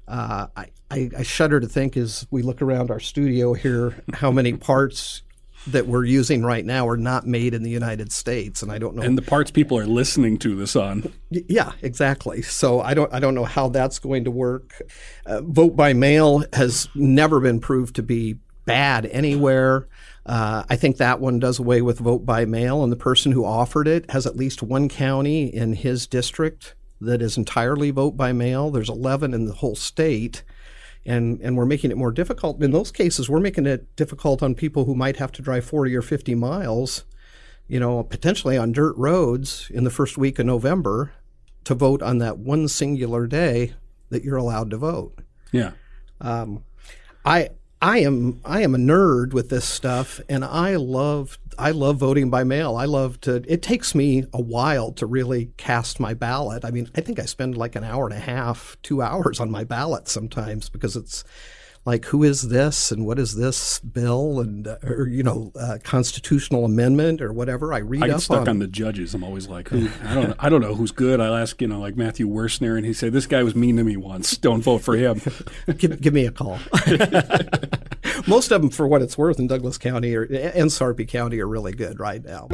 [0.10, 4.54] Uh, I, I, shudder to think as we look around our studio here how many
[4.54, 5.22] parts
[5.68, 8.96] that we're using right now are not made in the United States, and I don't
[8.96, 9.04] know.
[9.04, 11.12] And the parts people are listening to this on.
[11.30, 12.42] Yeah, exactly.
[12.42, 14.82] So I don't I don't know how that's going to work.
[15.26, 19.88] Uh, vote by mail has never been proved to be bad anywhere.
[20.26, 23.46] Uh, I think that one does away with vote by mail, and the person who
[23.46, 28.32] offered it has at least one county in his district that is entirely vote by
[28.32, 28.72] mail.
[28.72, 30.44] There's 11 in the whole state.
[31.06, 32.62] And, and we're making it more difficult.
[32.62, 35.96] In those cases, we're making it difficult on people who might have to drive 40
[35.96, 37.06] or 50 miles,
[37.68, 41.14] you know, potentially on dirt roads in the first week of November
[41.64, 43.74] to vote on that one singular day
[44.10, 45.20] that you're allowed to vote.
[45.52, 45.72] Yeah.
[46.20, 46.64] Um,
[47.24, 47.50] I
[47.82, 52.30] I am I am a nerd with this stuff, and I love I love voting
[52.30, 52.76] by mail.
[52.76, 53.44] I love to.
[53.48, 56.66] It takes me a while to really cast my ballot.
[56.66, 59.50] I mean, I think I spend like an hour and a half, two hours on
[59.50, 61.24] my ballot sometimes because it's
[61.90, 65.80] like who is this and what is this bill and uh, or you know uh,
[65.84, 67.74] constitutional amendment or whatever.
[67.74, 68.04] I read.
[68.04, 69.16] I get stuck on, on, the judges.
[69.16, 71.20] I'm always like, who, I don't, I don't know who's good.
[71.20, 73.84] I'll ask you know like Matthew Wersner and he said this guy was mean to
[73.84, 74.38] me once.
[74.38, 75.20] Don't vote for him.
[75.78, 76.60] give, give me a call.
[78.28, 81.48] Most of them, for what it's worth, in Douglas County or and Sarpy County are
[81.48, 82.50] really good right now.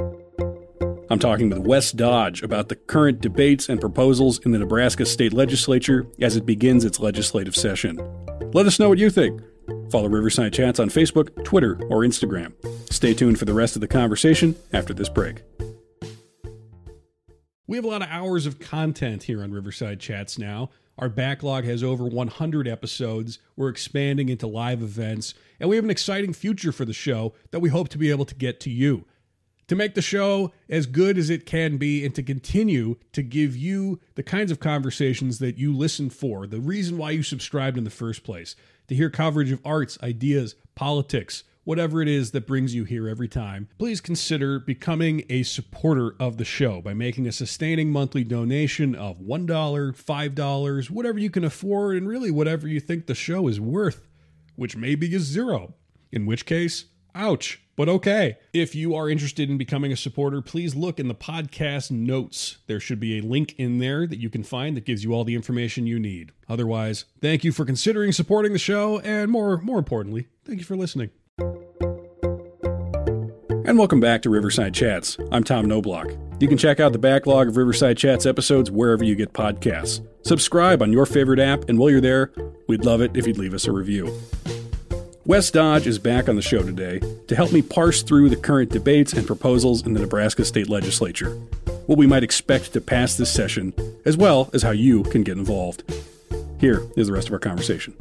[1.10, 5.34] I'm talking with Wes Dodge about the current debates and proposals in the Nebraska state
[5.34, 8.00] legislature as it begins its legislative session.
[8.56, 9.42] Let us know what you think.
[9.92, 12.54] Follow Riverside Chats on Facebook, Twitter, or Instagram.
[12.90, 15.44] Stay tuned for the rest of the conversation after this break.
[17.68, 20.70] We have a lot of hours of content here on Riverside Chats now.
[20.98, 23.40] Our backlog has over 100 episodes.
[23.58, 27.60] We're expanding into live events, and we have an exciting future for the show that
[27.60, 29.04] we hope to be able to get to you
[29.68, 33.56] to make the show as good as it can be and to continue to give
[33.56, 37.84] you the kinds of conversations that you listen for, the reason why you subscribed in
[37.84, 38.56] the first place,
[38.88, 43.28] to hear coverage of arts, ideas, politics, whatever it is that brings you here every
[43.28, 48.94] time, please consider becoming a supporter of the show by making a sustaining monthly donation
[48.94, 53.60] of $1, $5, whatever you can afford, and really whatever you think the show is
[53.60, 54.08] worth,
[54.56, 55.74] which maybe is zero.
[56.12, 58.38] In which case, ouch, but okay.
[58.54, 62.58] If you are interested in becoming a supporter, please look in the podcast notes.
[62.68, 65.24] There should be a link in there that you can find that gives you all
[65.24, 66.32] the information you need.
[66.48, 70.76] Otherwise, thank you for considering supporting the show, and more, more importantly, thank you for
[70.76, 71.10] listening.
[73.68, 75.18] And welcome back to Riverside Chats.
[75.32, 76.22] I'm Tom Noblock.
[76.42, 80.06] You can check out the backlog of Riverside Chats episodes wherever you get podcasts.
[80.24, 82.32] Subscribe on your favorite app, and while you're there,
[82.68, 84.14] we'd love it if you'd leave us a review.
[85.28, 88.70] Wes Dodge is back on the show today to help me parse through the current
[88.70, 91.32] debates and proposals in the Nebraska State Legislature,
[91.88, 93.74] what we might expect to pass this session,
[94.06, 95.84] as well as how you can get involved.
[96.60, 97.96] Here is the rest of our conversation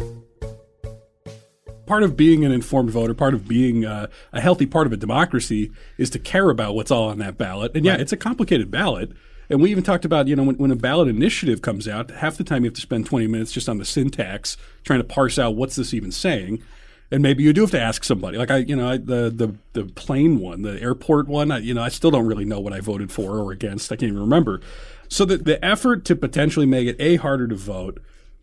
[1.86, 4.96] part of being an informed voter, part of being uh, a healthy part of a
[4.96, 7.72] democracy is to care about what's all on that ballot.
[7.74, 8.00] And yeah, right.
[8.00, 9.12] it's a complicated ballot.
[9.50, 12.38] And we even talked about, you know, when, when, a ballot initiative comes out, half
[12.38, 15.38] the time you have to spend 20 minutes just on the syntax, trying to parse
[15.38, 16.62] out what's this even saying.
[17.10, 18.38] And maybe you do have to ask somebody.
[18.38, 21.50] Like I, you know, I, the the the plane one, the airport one.
[21.50, 23.92] I, you know, I still don't really know what I voted for or against.
[23.92, 24.60] I can't even remember.
[25.08, 28.00] So the the effort to potentially make it a harder to vote,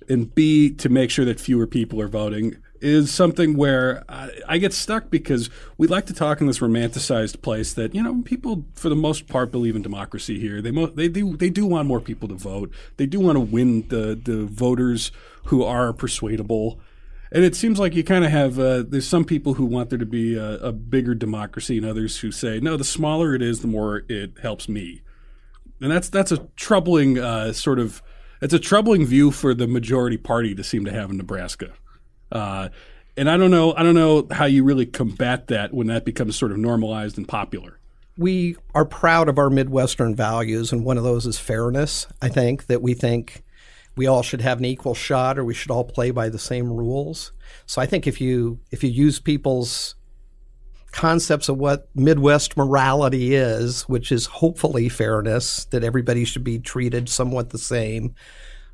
[0.07, 4.57] and b to make sure that fewer people are voting is something where I, I,
[4.57, 8.65] get stuck because we like to talk in this romanticized place that you know people
[8.73, 10.61] for the most part believe in democracy here.
[10.61, 12.71] They mo- they do they do want more people to vote.
[12.97, 15.11] They do want to win the the voters
[15.45, 16.79] who are persuadable.
[17.31, 19.99] And it seems like you kind of have uh, there's some people who want there
[19.99, 22.75] to be a, a bigger democracy, and others who say no.
[22.75, 25.01] The smaller it is, the more it helps me.
[25.79, 28.01] And that's that's a troubling uh, sort of
[28.41, 31.73] it's a troubling view for the majority party to seem to have in Nebraska.
[32.31, 32.69] Uh,
[33.15, 36.35] and I don't know, I don't know how you really combat that when that becomes
[36.35, 37.77] sort of normalized and popular.
[38.17, 42.07] We are proud of our Midwestern values, and one of those is fairness.
[42.21, 43.43] I think that we think
[43.95, 46.71] we all should have an equal shot, or we should all play by the same
[46.71, 47.31] rules.
[47.65, 49.95] So I think if you if you use people's
[50.91, 57.07] concepts of what Midwest morality is, which is hopefully fairness, that everybody should be treated
[57.07, 58.13] somewhat the same,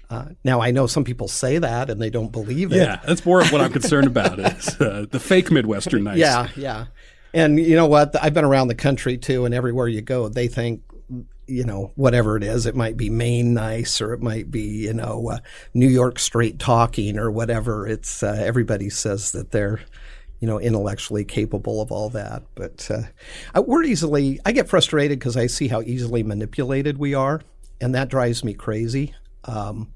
[0.09, 2.77] uh, now I know some people say that and they don't believe it.
[2.77, 6.17] Yeah, that's more of what I'm concerned about is uh, the fake Midwestern nice.
[6.17, 6.85] Yeah, yeah.
[7.33, 8.15] And you know what?
[8.21, 10.81] I've been around the country too, and everywhere you go, they think,
[11.47, 14.93] you know, whatever it is, it might be Maine nice, or it might be, you
[14.93, 15.39] know, uh,
[15.73, 17.87] New York straight talking, or whatever.
[17.87, 19.79] It's uh, everybody says that they're,
[20.39, 22.43] you know, intellectually capable of all that.
[22.55, 27.41] But uh, we're easily, I get frustrated because I see how easily manipulated we are,
[27.79, 29.15] and that drives me crazy.
[29.45, 29.93] Um,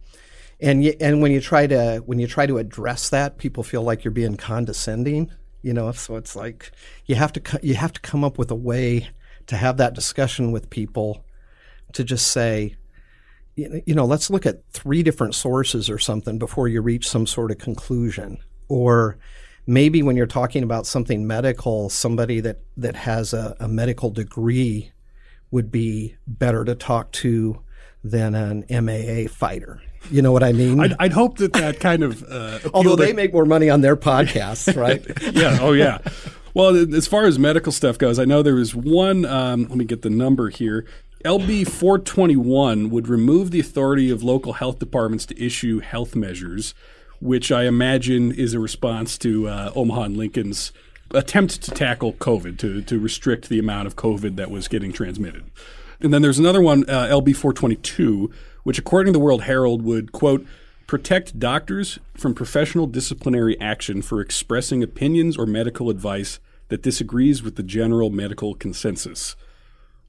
[0.61, 3.81] and you, and when you try to when you try to address that, people feel
[3.81, 5.31] like you're being condescending.
[5.63, 6.71] You know, so it's like
[7.05, 9.09] you have to you have to come up with a way
[9.47, 11.25] to have that discussion with people
[11.93, 12.75] to just say,
[13.56, 17.51] you know, let's look at three different sources or something before you reach some sort
[17.51, 18.38] of conclusion.
[18.69, 19.17] Or
[19.67, 24.91] maybe when you're talking about something medical, somebody that, that has a, a medical degree
[25.51, 27.62] would be better to talk to
[28.04, 29.82] than an MMA fighter.
[30.10, 30.80] You know what I mean?
[30.80, 32.23] I'd, I'd hope that that kind of.
[32.23, 35.06] Uh, Although they make more money on their podcasts, right?
[35.36, 35.60] yeah.
[35.62, 35.99] Oh, yeah.
[36.54, 39.25] Well, as far as medical stuff goes, I know there was one.
[39.25, 40.86] Um, let me get the number here.
[41.23, 46.73] LB 421 would remove the authority of local health departments to issue health measures,
[47.19, 50.71] which I imagine is a response to uh, Omaha and Lincoln's
[51.13, 55.43] attempt to tackle COVID, to, to restrict the amount of COVID that was getting transmitted.
[55.99, 58.31] And then there's another one, uh, LB 422,
[58.63, 60.45] which, according to the World Herald, would, quote,
[60.88, 67.57] protect doctors from professional disciplinary action for expressing opinions or medical advice that disagrees with
[67.57, 69.36] the general medical consensus,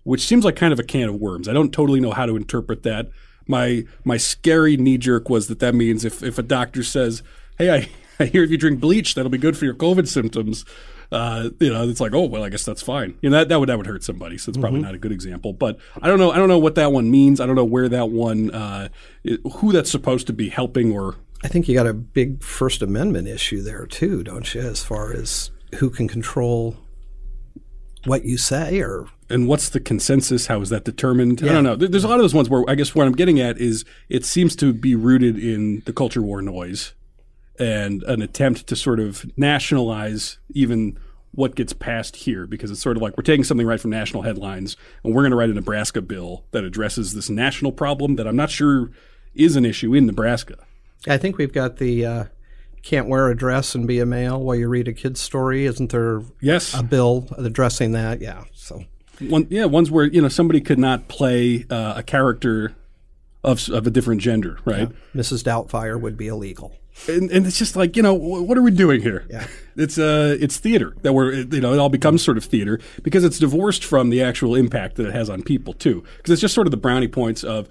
[0.05, 1.49] which seems like kind of a can of worms.
[1.49, 3.09] I don't totally know how to interpret that.
[3.47, 7.23] My my scary knee jerk was that that means if, if a doctor says,
[7.59, 7.89] "Hey, I,
[8.23, 10.65] I hear if you drink bleach, that'll be good for your COVID symptoms,"
[11.13, 13.19] uh, you know, it's like, oh well, I guess that's fine.
[13.21, 14.87] You know, that, that would that would hurt somebody, so it's probably mm-hmm.
[14.87, 15.53] not a good example.
[15.53, 16.33] But I don't know.
[16.33, 17.39] I don't know what that one means.
[17.39, 18.89] I don't know where that one, uh,
[19.53, 21.17] who that's supposed to be helping or.
[21.45, 24.61] I think you got a big First Amendment issue there too, don't you?
[24.61, 26.77] As far as who can control
[28.05, 31.51] what you say or and what's the consensus how is that determined yeah.
[31.51, 33.41] i don't know there's a lot of those ones where i guess what i'm getting
[33.41, 36.95] at is it seems to be rooted in the culture war noise
[37.59, 40.99] and an attempt to sort of nationalize even
[41.33, 44.23] what gets passed here because it's sort of like we're taking something right from national
[44.23, 48.27] headlines and we're going to write a Nebraska bill that addresses this national problem that
[48.27, 48.91] I'm not sure
[49.35, 50.59] is an issue in Nebraska.
[51.09, 52.25] I think we've got the uh,
[52.83, 55.67] can't wear a dress and be a male while you read a kid's story.
[55.67, 56.75] Isn't there Yes.
[56.75, 58.21] a bill addressing that?
[58.21, 58.45] Yeah.
[58.53, 58.85] So
[59.21, 62.75] One, yeah, ones where you know somebody could not play uh, a character
[63.45, 64.89] of of a different gender, right?
[65.15, 65.43] Mrs.
[65.45, 66.73] Doubtfire would be illegal.
[67.09, 69.25] And, and it's just like you know what are we doing here?
[69.31, 69.47] Yeah.
[69.77, 73.25] It's uh it's theater that we're you know it all becomes sort of theater because
[73.25, 76.55] it's divorced from the actual impact that it has on people too because it's just
[76.55, 77.67] sort of the brownie points of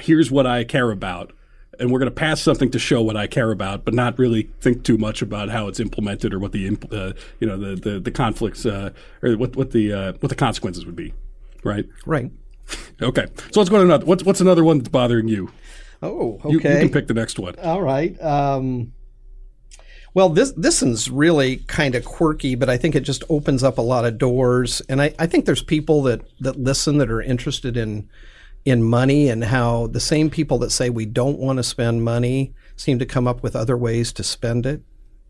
[0.00, 1.32] here's what I care about
[1.78, 4.50] and we're going to pass something to show what I care about, but not really
[4.60, 7.76] think too much about how it's implemented or what the impl- uh, you know the
[7.76, 8.90] the, the conflicts uh,
[9.22, 11.12] or what what the uh, what the consequences would be,
[11.64, 11.88] right?
[12.06, 12.30] Right.
[13.00, 14.06] Okay, so let's go to another.
[14.06, 15.50] What's what's another one that's bothering you?
[16.02, 16.48] Oh, okay.
[16.48, 17.54] You, you can pick the next one.
[17.60, 18.20] All right.
[18.20, 18.92] Um,
[20.14, 23.78] well, this this one's really kind of quirky, but I think it just opens up
[23.78, 24.82] a lot of doors.
[24.88, 28.08] And I, I think there's people that, that listen that are interested in
[28.64, 32.54] in money and how the same people that say we don't want to spend money
[32.76, 34.82] seem to come up with other ways to spend it.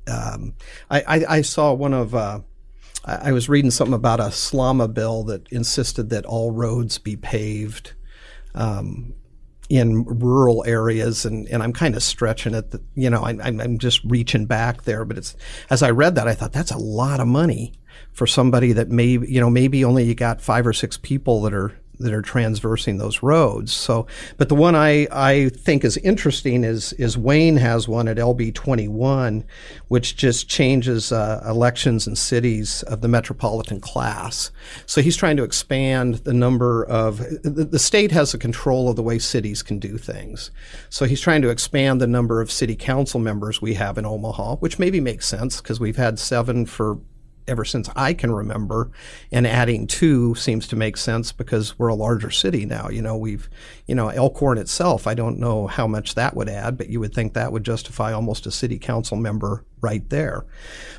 [0.07, 0.55] Um,
[0.91, 2.41] I, I, I saw one of uh,
[3.05, 7.16] I I was reading something about a Slama bill that insisted that all roads be
[7.16, 7.95] paved
[8.55, 9.14] um,
[9.68, 12.74] in rural areas, and, and I'm kind of stretching it.
[12.95, 15.05] You know, I, I'm, I'm just reaching back there.
[15.05, 15.37] But it's
[15.70, 17.72] as I read that, I thought that's a lot of money
[18.12, 21.55] for somebody that maybe you know maybe only you got five or six people that
[21.55, 21.72] are
[22.03, 23.72] that are transversing those roads.
[23.72, 28.16] So, but the one I, I think is interesting is is Wayne has one at
[28.16, 29.44] LB 21,
[29.88, 34.50] which just changes uh, elections in cities of the metropolitan class.
[34.86, 38.96] So he's trying to expand the number of the, the state has a control of
[38.96, 40.50] the way cities can do things.
[40.90, 44.57] So he's trying to expand the number of city council members we have in Omaha,
[44.57, 46.98] which maybe makes sense because we've had seven for
[47.49, 48.90] ever since I can remember,
[49.30, 52.88] and adding two seems to make sense because we're a larger city now.
[52.88, 53.49] You know, we've,
[53.86, 57.14] you know, Elkhorn itself, I don't know how much that would add, but you would
[57.14, 60.47] think that would justify almost a city council member right there.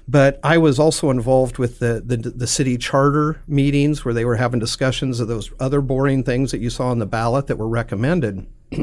[0.07, 4.35] But I was also involved with the, the, the city charter meetings where they were
[4.35, 7.69] having discussions of those other boring things that you saw on the ballot that were
[7.69, 8.45] recommended.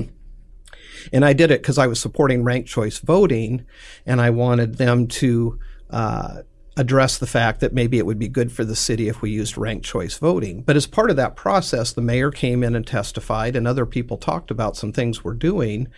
[1.12, 3.64] And I did it because I was supporting ranked choice voting,
[4.06, 5.58] and I wanted them to
[5.90, 6.42] uh,
[6.80, 9.58] address the fact that maybe it would be good for the city if we used
[9.58, 10.62] ranked choice voting.
[10.62, 14.16] But as part of that process, the mayor came in and testified, and other people
[14.16, 15.88] talked about some things we're doing.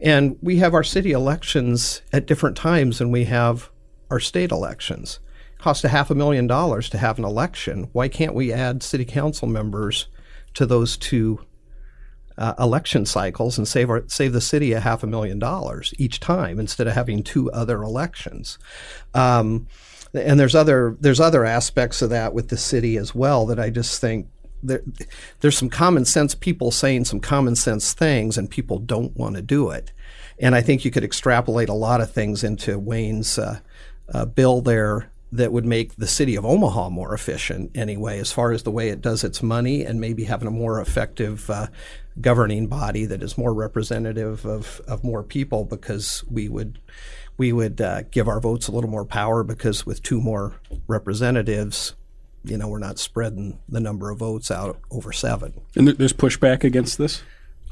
[0.00, 3.68] And we have our city elections at different times than we have
[4.10, 5.20] our state elections.
[5.52, 7.90] It costs a half a million dollars to have an election.
[7.92, 10.06] Why can't we add city council members
[10.54, 11.44] to those two
[12.40, 16.18] uh, election cycles and save our, save the city a half a million dollars each
[16.18, 18.58] time instead of having two other elections.
[19.14, 19.66] Um,
[20.14, 23.70] and there's other there's other aspects of that with the city as well that I
[23.70, 24.26] just think
[24.62, 24.82] there,
[25.40, 29.42] there's some common sense people saying some common sense things and people don't want to
[29.42, 29.92] do it.
[30.38, 33.60] And I think you could extrapolate a lot of things into Wayne's uh,
[34.12, 38.50] uh, bill there that would make the city of Omaha more efficient anyway, as far
[38.50, 41.68] as the way it does its money and maybe having a more effective uh,
[42.20, 46.78] governing body that is more representative of, of more people because we would
[47.36, 51.94] we would uh, give our votes a little more power because with two more representatives,
[52.44, 55.58] you know, we're not spreading the number of votes out over seven.
[55.74, 57.22] And there's pushback against this.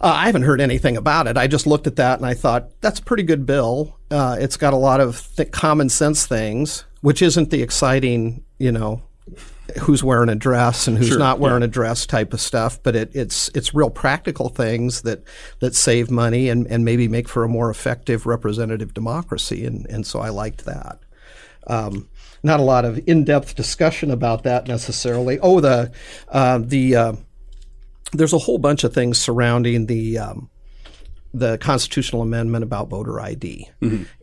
[0.00, 1.36] Uh, I haven't heard anything about it.
[1.36, 3.98] I just looked at that and I thought that's a pretty good bill.
[4.10, 8.72] Uh, it's got a lot of th- common sense things, which isn't the exciting, you
[8.72, 9.02] know,
[9.80, 11.66] who's wearing a dress and who's Sure, not wearing yeah.
[11.68, 12.82] a dress type of stuff.
[12.82, 15.22] But it, it's it's real practical things that
[15.60, 19.66] that save money and, and maybe make for a more effective representative democracy.
[19.66, 21.00] And and so I liked that.
[21.66, 22.08] Um,
[22.42, 25.38] not a lot of in-depth discussion about that necessarily.
[25.40, 25.92] Oh, the
[26.28, 27.12] uh, the uh,
[28.12, 30.48] there's a whole bunch of things surrounding the um,
[31.34, 33.68] the constitutional amendment about voter ID,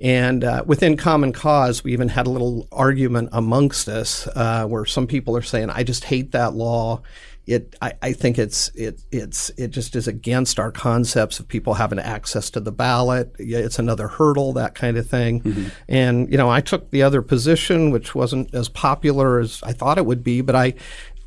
[0.02, 4.86] and uh, within Common Cause, we even had a little argument amongst us uh, where
[4.86, 7.02] some people are saying, "I just hate that law."
[7.48, 11.76] It, I, I think it's it it's it just is against our concepts of people
[11.76, 13.36] having access to the ballot.
[13.38, 15.72] It's another hurdle, that kind of thing.
[15.88, 20.00] And you know, I took the other position, which wasn't as popular as I thought
[20.00, 20.74] it would be, but I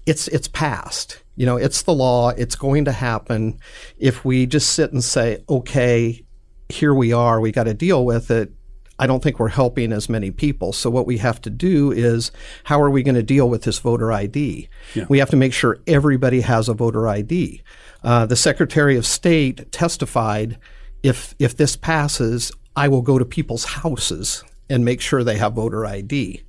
[0.06, 1.22] it's it's passed.
[1.38, 2.30] You know, it's the law.
[2.30, 3.60] It's going to happen.
[3.96, 6.24] If we just sit and say, "Okay,
[6.68, 7.40] here we are.
[7.40, 8.50] We got to deal with it."
[8.98, 10.72] I don't think we're helping as many people.
[10.72, 12.32] So what we have to do is,
[12.64, 14.68] how are we going to deal with this voter ID?
[15.08, 17.62] We have to make sure everybody has a voter ID.
[18.02, 20.58] Uh, the Secretary of State testified,
[21.04, 25.52] if if this passes, I will go to people's houses and make sure they have
[25.52, 26.42] voter ID.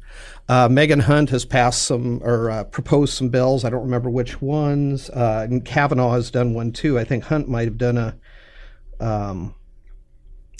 [0.49, 3.63] Uh, Megan Hunt has passed some or uh, proposed some bills.
[3.63, 5.09] I don't remember which ones.
[5.11, 6.97] Uh, and Cavanaugh has done one too.
[6.97, 8.17] I think Hunt might have done a
[8.99, 9.53] um,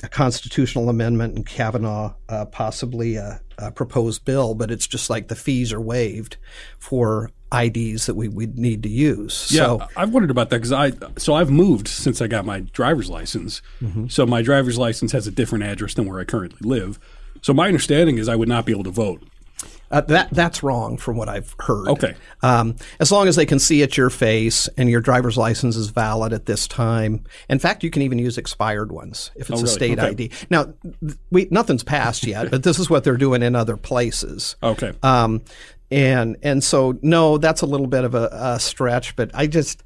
[0.03, 5.27] a constitutional amendment and Cavanaugh uh, possibly a, a, proposed bill, but it's just like
[5.27, 6.37] the fees are waived
[6.77, 9.51] for IDs that we would need to use.
[9.51, 12.61] Yeah, so, I've wondered about that because I so I've moved since I got my
[12.61, 13.61] driver's license.
[13.81, 14.07] Mm-hmm.
[14.07, 16.99] So my driver's license has a different address than where I currently live.
[17.41, 19.23] So my understanding is I would not be able to vote.
[19.91, 21.87] Uh, that that's wrong from what I've heard.
[21.89, 22.15] Okay.
[22.41, 25.89] Um, as long as they can see it's your face and your driver's license is
[25.89, 27.23] valid at this time.
[27.49, 29.67] In fact, you can even use expired ones if it's oh, a really?
[29.67, 30.09] state okay.
[30.09, 30.31] ID.
[30.49, 30.73] Now,
[31.31, 34.55] we nothing's passed yet, but this is what they're doing in other places.
[34.61, 34.93] Okay.
[35.01, 35.41] Um,
[35.91, 39.83] and and so no, that's a little bit of a, a stretch, but I just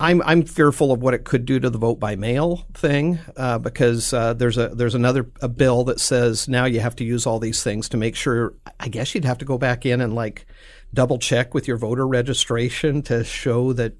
[0.00, 3.58] I'm I'm fearful of what it could do to the vote by mail thing uh,
[3.58, 7.26] because uh, there's a there's another a bill that says now you have to use
[7.26, 8.54] all these things to make sure.
[8.80, 10.46] I guess you'd have to go back in and like
[10.92, 13.94] double check with your voter registration to show that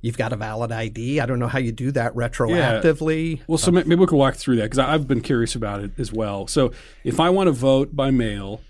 [0.00, 1.20] you've got a valid ID.
[1.20, 3.38] I don't know how you do that retroactively.
[3.38, 3.44] Yeah.
[3.46, 6.12] Well, so maybe we could walk through that because I've been curious about it as
[6.12, 6.46] well.
[6.46, 6.72] So
[7.04, 8.60] if I want to vote by mail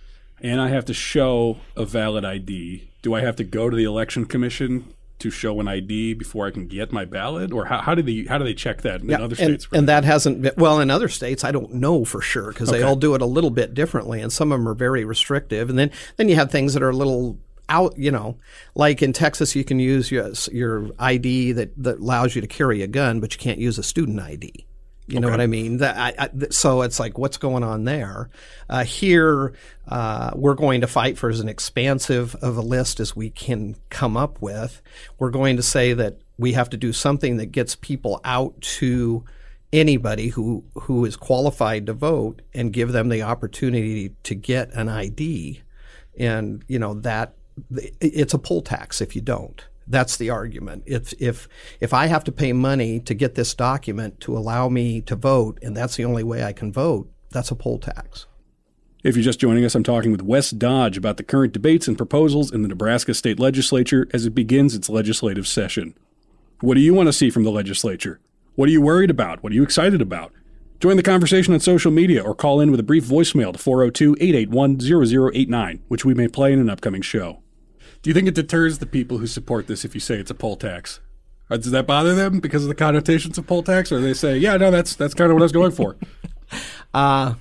[0.41, 3.85] and I have to show a valid ID, do I have to go to the
[3.85, 7.95] election commission to show an ID before I can get my ballot, or how, how
[7.95, 9.67] do they how do they check that in yeah, other states?
[9.71, 11.45] And, and, that hasn't been well in other states.
[11.45, 12.79] I don't know for sure because okay.
[12.79, 15.71] they all do it a little bit differently, and some of them are very restrictive.
[15.71, 17.39] And then then you have things that are a little
[17.69, 17.97] out.
[17.97, 18.37] You know,
[18.75, 22.83] like in Texas, you can use your your ID that that allows you to carry
[22.83, 24.67] a gun, but you can't use a student ID.
[25.09, 25.81] You know what I mean?
[25.83, 28.29] I, I, so it's like, what's going on there?
[28.69, 29.55] Uh, here,
[29.87, 33.77] uh, we're going to fight for as an expansive of a list as we can
[33.89, 34.83] come up with.
[35.19, 39.25] We're going to say that we have to do something that gets people out to
[39.73, 44.89] anybody who who is qualified to vote and give them the opportunity to get an
[44.89, 45.63] ID.
[46.19, 47.35] And you know that
[48.01, 49.65] it's a poll tax if you don't.
[49.87, 50.83] That's the argument.
[50.87, 51.49] If if
[51.81, 55.59] if I have to pay money to get this document to allow me to vote,
[55.63, 58.27] and that's the only way I can vote, that's a poll tax.
[59.05, 61.97] If you're just joining us, I'm talking with Wes Dodge about the current debates and
[61.97, 65.95] proposals in the Nebraska State Legislature as it begins its legislative session.
[66.61, 68.19] What do you want to see from the legislature?
[68.57, 69.43] What are you worried about?
[69.43, 70.33] What are you excited about?
[70.81, 74.17] Join the conversation on social media or call in with a brief voicemail to 402
[74.19, 77.43] 881 0089, which we may play in an upcoming show.
[78.03, 80.35] Do you think it deters the people who support this if you say it's a
[80.35, 81.01] poll tax?
[81.51, 84.37] Or does that bother them because of the connotations of poll tax, or they say,
[84.37, 85.97] "Yeah, no, that's that's kind of what I was going for"?
[86.95, 87.35] uh,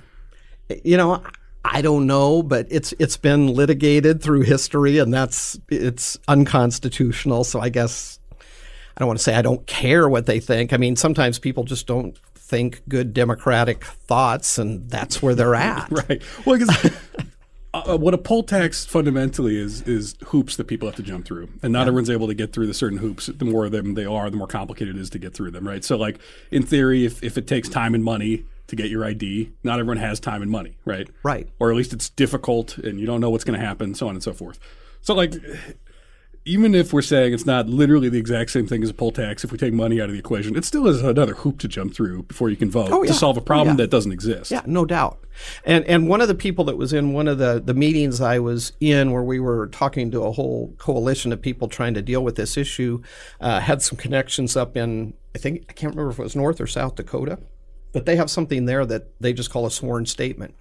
[0.84, 1.22] you know,
[1.64, 7.42] I don't know, but it's it's been litigated through history, and that's it's unconstitutional.
[7.42, 10.72] So I guess I don't want to say I don't care what they think.
[10.72, 15.88] I mean, sometimes people just don't think good democratic thoughts, and that's where they're at.
[16.08, 16.22] right.
[16.44, 16.92] Well, because
[17.86, 21.48] uh, what a poll tax fundamentally is is hoops that people have to jump through,
[21.62, 21.88] and not yeah.
[21.88, 23.26] everyone's able to get through the certain hoops.
[23.26, 25.66] The more of them they are, the more complicated it is to get through them,
[25.66, 25.84] right?
[25.84, 26.18] So, like
[26.50, 29.98] in theory, if if it takes time and money to get your ID, not everyone
[29.98, 31.08] has time and money, right?
[31.22, 31.48] Right.
[31.58, 34.14] Or at least it's difficult, and you don't know what's going to happen, so on
[34.14, 34.58] and so forth.
[35.00, 35.34] So, like
[36.46, 39.42] even if we're saying it's not literally the exact same thing as a poll tax,
[39.42, 41.92] if we take money out of the equation, it still is another hoop to jump
[41.92, 43.08] through before you can vote oh, yeah.
[43.08, 43.84] to solve a problem oh, yeah.
[43.84, 44.52] that doesn't exist.
[44.52, 45.18] Yeah, no doubt.
[45.64, 48.38] And and one of the people that was in one of the, the meetings I
[48.38, 52.22] was in where we were talking to a whole coalition of people trying to deal
[52.22, 53.02] with this issue
[53.40, 56.60] uh, had some connections up in I think I can't remember if it was North
[56.60, 57.38] or South Dakota,
[57.92, 60.54] but they have something there that they just call a sworn statement.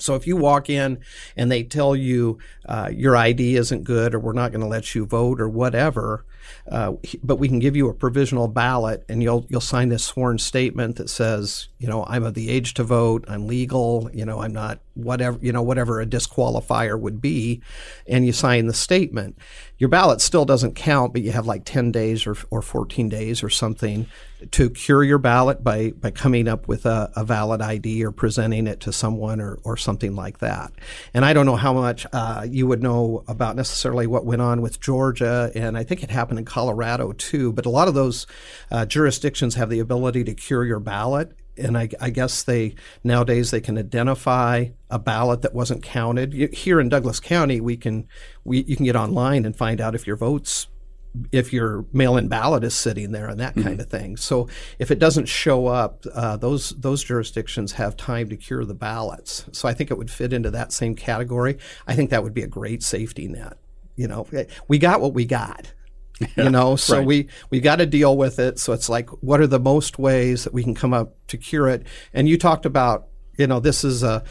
[0.00, 0.98] So if you walk in
[1.36, 4.94] and they tell you uh, your ID isn't good or we're not going to let
[4.94, 6.24] you vote or whatever,
[6.70, 10.38] uh, but we can give you a provisional ballot and you'll you'll sign this sworn
[10.38, 14.40] statement that says, you know, I'm of the age to vote, I'm legal, you know,
[14.40, 17.62] I'm not whatever, you know, whatever a disqualifier would be,
[18.06, 19.38] and you sign the statement.
[19.78, 23.42] Your ballot still doesn't count, but you have like 10 days or, or 14 days
[23.42, 24.06] or something
[24.50, 28.66] to cure your ballot by, by coming up with a, a valid ID or presenting
[28.66, 30.72] it to someone or, or something like that.
[31.14, 34.62] And I don't know how much uh, you would know about necessarily what went on
[34.62, 38.26] with Georgia, and I think it happened in Colorado too, but a lot of those
[38.70, 42.74] uh, jurisdictions have the ability to cure your ballot and I, I, guess they
[43.04, 46.32] nowadays they can identify a ballot that wasn't counted.
[46.52, 48.08] Here in Douglas County, we can
[48.44, 50.68] we you can get online and find out if your votes
[51.32, 53.66] if your mail-in ballot is sitting there and that mm-hmm.
[53.68, 54.16] kind of thing.
[54.16, 54.48] So
[54.78, 59.44] if it doesn't show up, uh, those those jurisdictions have time to cure the ballots.
[59.52, 61.58] So I think it would fit into that same category.
[61.86, 63.58] I think that would be a great safety net.
[63.96, 64.26] You know,
[64.68, 65.72] we got what we got.
[66.20, 67.06] Yeah, you know, so right.
[67.06, 68.58] we we got to deal with it.
[68.58, 71.68] So it's like, what are the most ways that we can come up to cure
[71.68, 71.86] it?
[72.12, 73.08] And you talked about,
[73.38, 74.22] you know, this is a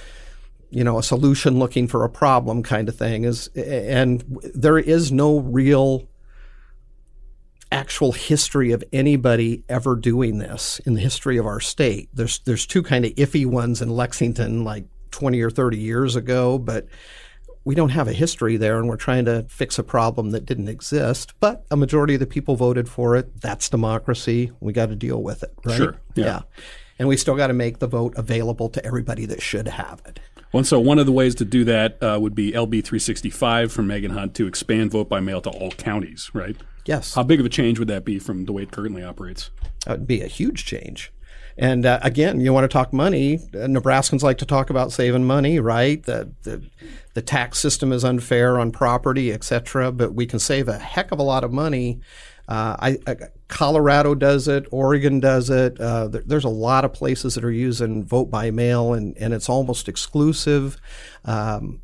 [0.69, 4.23] you know a solution looking for a problem kind of thing is and
[4.53, 6.07] there is no real
[7.71, 12.09] actual history of anybody ever doing this in the history of our state.
[12.13, 16.57] There's there's two kind of iffy ones in Lexington, like 20 or 30 years ago,
[16.57, 16.87] but
[17.63, 20.69] we don't have a history there, and we're trying to fix a problem that didn't
[20.69, 21.33] exist.
[21.39, 23.41] But a majority of the people voted for it.
[23.41, 24.51] That's democracy.
[24.59, 25.75] We got to deal with it, right?
[25.75, 25.95] Sure.
[26.15, 26.25] Yeah.
[26.25, 26.41] yeah.
[26.97, 30.19] And we still got to make the vote available to everybody that should have it.
[30.51, 33.87] Well, so one of the ways to do that uh, would be LB 365 from
[33.87, 36.57] Megan Hunt to expand vote by mail to all counties, right?
[36.85, 37.13] Yes.
[37.13, 39.51] How big of a change would that be from the way it currently operates?
[39.85, 41.13] That would be a huge change.
[41.59, 43.35] And uh, again, you want to talk money.
[43.53, 46.01] Uh, Nebraskans like to talk about saving money, right?
[46.01, 46.63] The, the,
[47.15, 51.11] the tax system is unfair on property, et cetera, but we can save a heck
[51.11, 51.99] of a lot of money.
[52.47, 53.15] Uh, I, I,
[53.49, 55.79] Colorado does it, Oregon does it.
[55.81, 59.33] Uh, there, there's a lot of places that are using vote by mail, and, and
[59.33, 60.77] it's almost exclusive.
[61.25, 61.81] Um,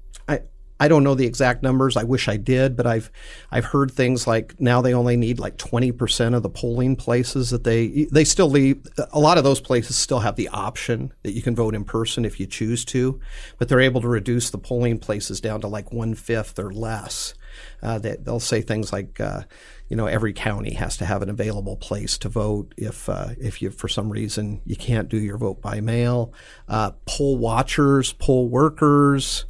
[0.79, 1.97] I, don't know the exact numbers.
[1.97, 3.11] I wish I did, but I've
[3.51, 7.63] I've heard things like now they only need like 20% of the polling places that
[7.63, 11.41] they they still leave a lot of those places still have the option that you
[11.41, 13.19] can vote in person if you choose to,
[13.57, 17.33] but they're able to reduce the polling places down to like one fifth or less.
[17.81, 19.41] Uh, they, they'll say things like, uh,
[19.89, 23.61] you know, every county has to have an available place to vote if uh, if
[23.61, 26.33] you for some reason you can't do your vote by mail.
[26.67, 29.45] Uh, poll watchers, poll workers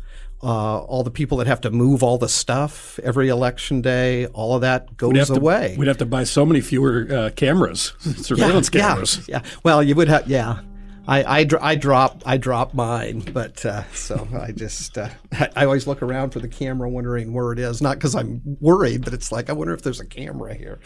[0.45, 4.53] uh, all the people that have to move all the stuff every election day, all
[4.53, 5.73] of that goes we'd away.
[5.73, 9.27] To, we'd have to buy so many fewer uh, cameras, surveillance yeah, cameras.
[9.27, 9.51] Yeah, yeah.
[9.63, 10.27] Well, you would have.
[10.27, 10.59] Yeah,
[11.07, 15.09] I I, I drop I drop mine, but uh, so I just uh,
[15.55, 17.81] I, always look around for the camera, wondering where it is.
[17.81, 20.77] Not because I'm worried, but it's like I wonder if there's a camera here.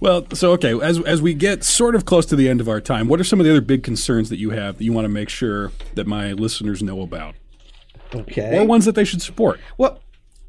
[0.00, 2.82] Well, so okay, as as we get sort of close to the end of our
[2.82, 5.06] time, what are some of the other big concerns that you have that you want
[5.06, 7.36] to make sure that my listeners know about?
[8.12, 8.58] Okay.
[8.58, 9.60] Or ones that they should support.
[9.78, 10.00] Well,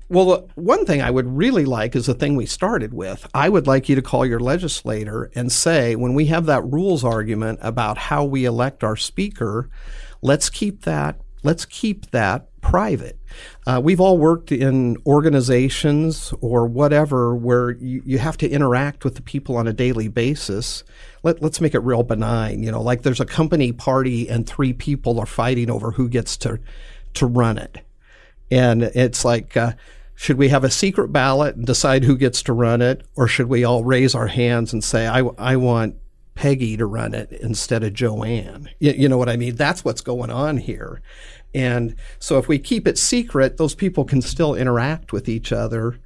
[0.08, 3.28] well, one thing I would really like is the thing we started with.
[3.34, 7.04] I would like you to call your legislator and say, when we have that rules
[7.04, 9.70] argument about how we elect our speaker,
[10.22, 13.20] let's keep that let's keep that private.
[13.68, 19.14] Uh, we've all worked in organizations or whatever where you, you have to interact with
[19.14, 20.84] the people on a daily basis.
[21.22, 22.64] Let, let's make it real benign.
[22.64, 26.36] You know, like there's a company party and three people are fighting over who gets
[26.38, 26.60] to
[27.16, 27.80] to run it.
[28.52, 29.74] And it's like, uh,
[30.16, 33.06] should we have a secret ballot and decide who gets to run it?
[33.16, 35.96] Or should we all raise our hands and say, I, I want
[36.36, 38.70] Peggy to run it instead of Joanne?
[38.80, 39.56] You, you know what I mean?
[39.56, 41.02] That's what's going on here.
[41.54, 46.00] And so if we keep it secret, those people can still interact with each other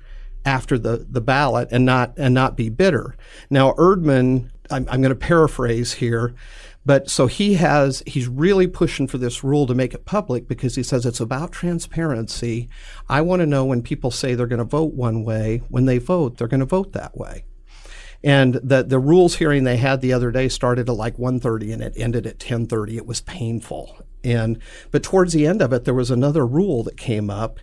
[0.45, 3.15] after the, the ballot and not and not be bitter.
[3.49, 6.33] Now Erdman, I'm, I'm going to paraphrase here,
[6.85, 10.75] but so he has, he's really pushing for this rule to make it public because
[10.75, 12.69] he says it's about transparency.
[13.07, 15.97] I want to know when people say they're going to vote one way, when they
[15.97, 17.45] vote, they're going to vote that way.
[18.23, 21.81] And the the rules hearing they had the other day started at like 1:30 and
[21.81, 22.97] it ended at 10:30.
[22.97, 23.97] It was painful.
[24.23, 24.59] And
[24.91, 27.59] but towards the end of it, there was another rule that came up,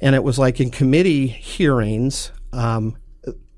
[0.00, 2.96] and it was like in committee hearings um,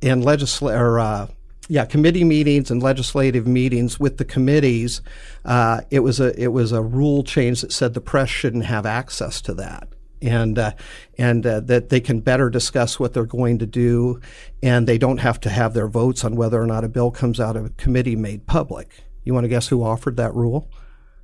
[0.01, 0.99] and legislature.
[0.99, 1.27] Uh,
[1.69, 5.03] yeah, committee meetings and legislative meetings with the committees.
[5.45, 8.87] Uh, it was a it was a rule change that said the press shouldn't have
[8.87, 9.89] access to that,
[10.23, 10.73] and uh,
[11.19, 14.19] and uh, that they can better discuss what they're going to do,
[14.63, 17.39] and they don't have to have their votes on whether or not a bill comes
[17.39, 19.05] out of a committee made public.
[19.25, 20.71] You want to guess who offered that rule?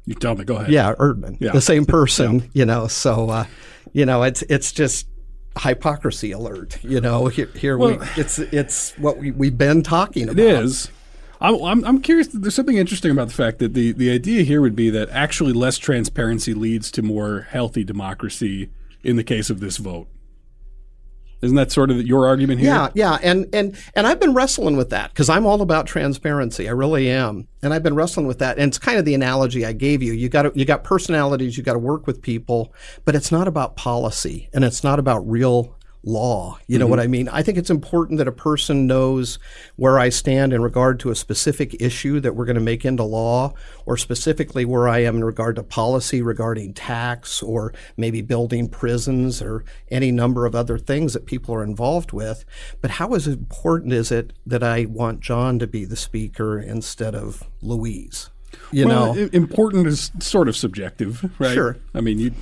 [0.04, 0.44] You tell me.
[0.44, 0.70] Go ahead.
[0.70, 1.52] Yeah, Erdman, yeah.
[1.52, 2.40] the same person.
[2.40, 2.48] Yeah.
[2.52, 3.46] You know, so uh,
[3.94, 5.06] you know, it's it's just
[5.58, 6.82] hypocrisy alert.
[6.82, 10.38] You know, here, here well, we, it's it's what we, we've been talking about.
[10.38, 10.90] It is.
[11.40, 12.28] I'm, I'm, I'm curious.
[12.28, 15.52] There's something interesting about the fact that the, the idea here would be that actually
[15.52, 18.70] less transparency leads to more healthy democracy
[19.02, 20.06] in the case of this vote.
[21.44, 22.70] Isn't that sort of your argument here?
[22.70, 26.68] Yeah, yeah, and and and I've been wrestling with that because I'm all about transparency.
[26.68, 28.58] I really am, and I've been wrestling with that.
[28.58, 30.12] And it's kind of the analogy I gave you.
[30.12, 31.56] You got you got personalities.
[31.56, 32.72] You got to work with people,
[33.04, 36.58] but it's not about policy, and it's not about real law.
[36.66, 36.90] You know mm-hmm.
[36.90, 37.28] what I mean?
[37.28, 39.38] I think it's important that a person knows
[39.76, 43.04] where I stand in regard to a specific issue that we're going to make into
[43.04, 43.54] law,
[43.86, 49.40] or specifically where I am in regard to policy regarding tax or maybe building prisons
[49.42, 52.44] or any number of other things that people are involved with.
[52.80, 57.14] But how is important is it that I want John to be the speaker instead
[57.14, 58.30] of Louise?
[58.70, 61.54] You well, know, important is sort of subjective, right?
[61.54, 61.76] Sure.
[61.92, 62.32] I mean, you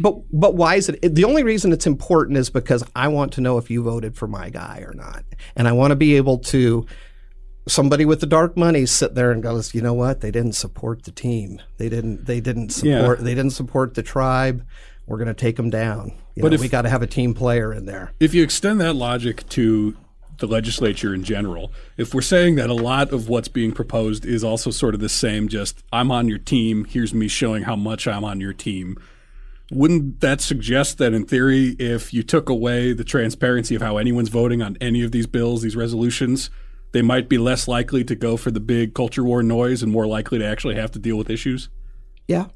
[0.00, 1.14] but but why is it?
[1.14, 4.26] The only reason it's important is because I want to know if you voted for
[4.26, 5.24] my guy or not,
[5.56, 6.86] and I want to be able to.
[7.66, 10.20] Somebody with the dark money sit there and goes, you know what?
[10.20, 11.62] They didn't support the team.
[11.78, 12.26] They didn't.
[12.26, 13.20] They didn't support.
[13.20, 13.24] Yeah.
[13.24, 14.66] They didn't support the tribe.
[15.06, 16.12] We're going to take them down.
[16.34, 18.12] You but know, if, we got to have a team player in there.
[18.20, 19.96] If you extend that logic to
[20.38, 21.72] the legislature in general.
[21.96, 25.08] If we're saying that a lot of what's being proposed is also sort of the
[25.08, 28.98] same, just I'm on your team, here's me showing how much I'm on your team,
[29.74, 34.28] wouldn't that suggest that in theory, if you took away the transparency of how anyone's
[34.28, 36.50] voting on any of these bills, these resolutions,
[36.92, 40.06] they might be less likely to go for the big culture war noise and more
[40.06, 41.68] likely to actually have to deal with issues?
[42.28, 42.46] Yeah,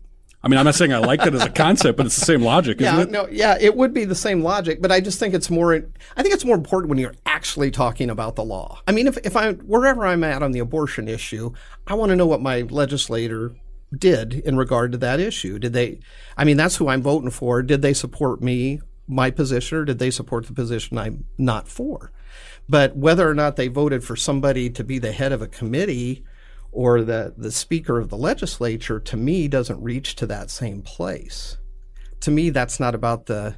[0.43, 2.43] I mean, I'm not saying I like it as a concept, but it's the same
[2.43, 3.11] logic, isn't yeah, it?
[3.11, 5.75] no, yeah, it would be the same logic, but I just think it's more.
[5.75, 8.81] I think it's more important when you're actually talking about the law.
[8.87, 11.53] I mean, if if I wherever I'm at on the abortion issue,
[11.89, 13.57] I want to know what my legislator
[13.97, 15.59] did in regard to that issue.
[15.59, 16.01] Did they?
[16.37, 17.63] I mean, that's who I'm voting for.
[17.63, 22.13] Did they support me, my position, or did they support the position I'm not for?
[22.69, 26.25] But whether or not they voted for somebody to be the head of a committee
[26.71, 31.57] or the, the speaker of the legislature to me doesn't reach to that same place.
[32.21, 33.57] To me, that's not about the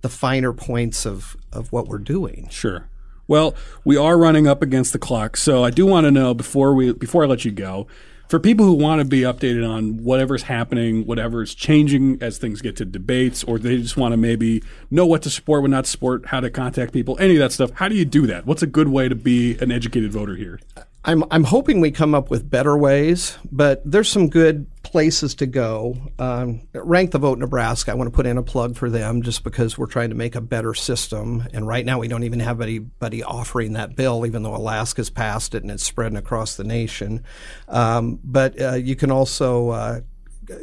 [0.00, 2.46] the finer points of, of what we're doing.
[2.50, 2.88] Sure.
[3.26, 6.72] Well, we are running up against the clock, so I do want to know before
[6.74, 7.86] we before I let you go,
[8.28, 12.76] for people who want to be updated on whatever's happening, whatever's changing as things get
[12.76, 15.90] to debates, or they just want to maybe know what to support, what not to
[15.90, 17.70] support, how to contact people, any of that stuff.
[17.74, 18.46] How do you do that?
[18.46, 20.60] What's a good way to be an educated voter here?
[21.04, 25.46] I'm I'm hoping we come up with better ways, but there's some good places to
[25.46, 25.96] go.
[26.18, 27.92] Um, Rank the Vote Nebraska.
[27.92, 30.34] I want to put in a plug for them just because we're trying to make
[30.34, 31.46] a better system.
[31.52, 35.54] And right now we don't even have anybody offering that bill, even though Alaska's passed
[35.54, 37.24] it and it's spreading across the nation.
[37.68, 40.00] Um, but uh, you can also uh,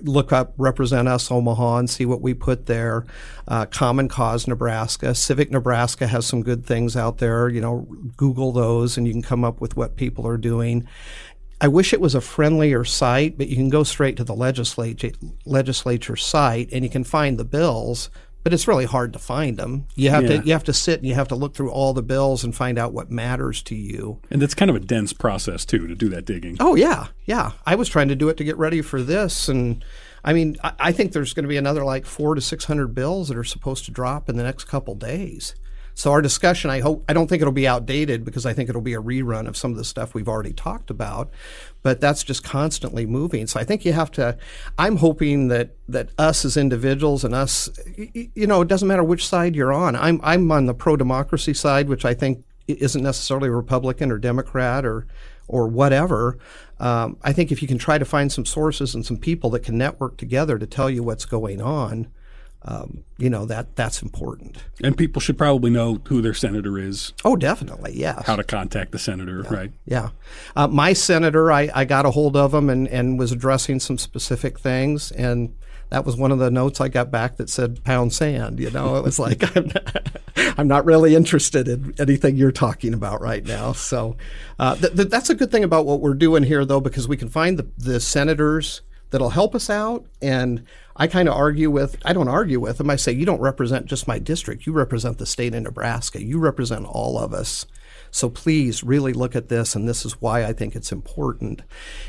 [0.01, 3.05] look up Represent Us Omaha and see what we put there.
[3.47, 7.49] Uh, Common Cause Nebraska, Civic Nebraska has some good things out there.
[7.49, 10.87] You know, Google those and you can come up with what people are doing.
[11.65, 15.09] I wish it was a friendlier site, but you can go straight to the legislature
[15.45, 18.11] legislature site and you can find the bills
[18.43, 19.87] but it's really hard to find them.
[19.95, 20.41] You have yeah.
[20.41, 22.53] to you have to sit and you have to look through all the bills and
[22.53, 24.19] find out what matters to you.
[24.29, 26.57] And it's kind of a dense process too to do that digging.
[26.59, 27.53] Oh yeah, yeah.
[27.65, 29.83] I was trying to do it to get ready for this, and
[30.23, 32.93] I mean, I, I think there's going to be another like four to six hundred
[32.93, 35.55] bills that are supposed to drop in the next couple days.
[35.95, 38.81] So our discussion, I hope, I don't think it'll be outdated because I think it'll
[38.81, 41.31] be a rerun of some of the stuff we've already talked about.
[41.83, 43.47] But that's just constantly moving.
[43.47, 44.37] So I think you have to.
[44.77, 49.25] I'm hoping that that us as individuals and us, you know, it doesn't matter which
[49.25, 49.95] side you're on.
[49.95, 54.85] I'm I'm on the pro democracy side, which I think isn't necessarily Republican or Democrat
[54.85, 55.07] or
[55.47, 56.37] or whatever.
[56.79, 59.63] Um, I think if you can try to find some sources and some people that
[59.63, 62.07] can network together to tell you what's going on,
[62.67, 64.57] um, you know that that's important.
[64.83, 67.13] And people should probably know who their senator is.
[67.23, 68.23] Oh, definitely, yeah.
[68.25, 69.53] How to contact the senator, yeah.
[69.53, 69.71] right?
[69.85, 70.09] Yeah.
[70.55, 73.99] Uh, my senator, I, I got a hold of him and, and was addressing some
[73.99, 75.55] specific things, and
[75.89, 78.95] that was one of the notes I got back that said "pound sand." You know,
[78.95, 80.09] it was like I'm not,
[80.57, 83.73] I'm not really interested in anything you're talking about right now.
[83.73, 84.17] So
[84.57, 87.15] uh, th- th- that's a good thing about what we're doing here, though, because we
[87.15, 88.81] can find the, the senators
[89.15, 90.65] that'll help us out and
[90.97, 92.89] I kind of argue with, I don't argue with them.
[92.89, 94.65] I say, you don't represent just my district.
[94.65, 96.21] You represent the state of Nebraska.
[96.21, 97.65] You represent all of us.
[98.11, 101.61] So please really look at this, and this is why I think it's important.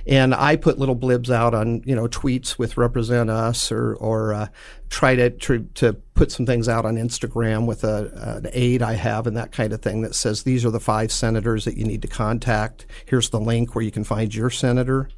[0.04, 4.32] And I put little blibs out on you know tweets with represent us, or or
[4.32, 4.48] uh,
[4.88, 8.92] try to, to, to put some things out on Instagram with a, an aide I
[8.92, 11.84] have and that kind of thing that says these are the five senators that you
[11.84, 12.86] need to contact.
[13.04, 15.09] Here's the link where you can find your senator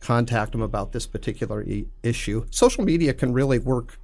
[0.00, 2.46] contact them about this particular e- issue.
[2.50, 3.98] Social media can really work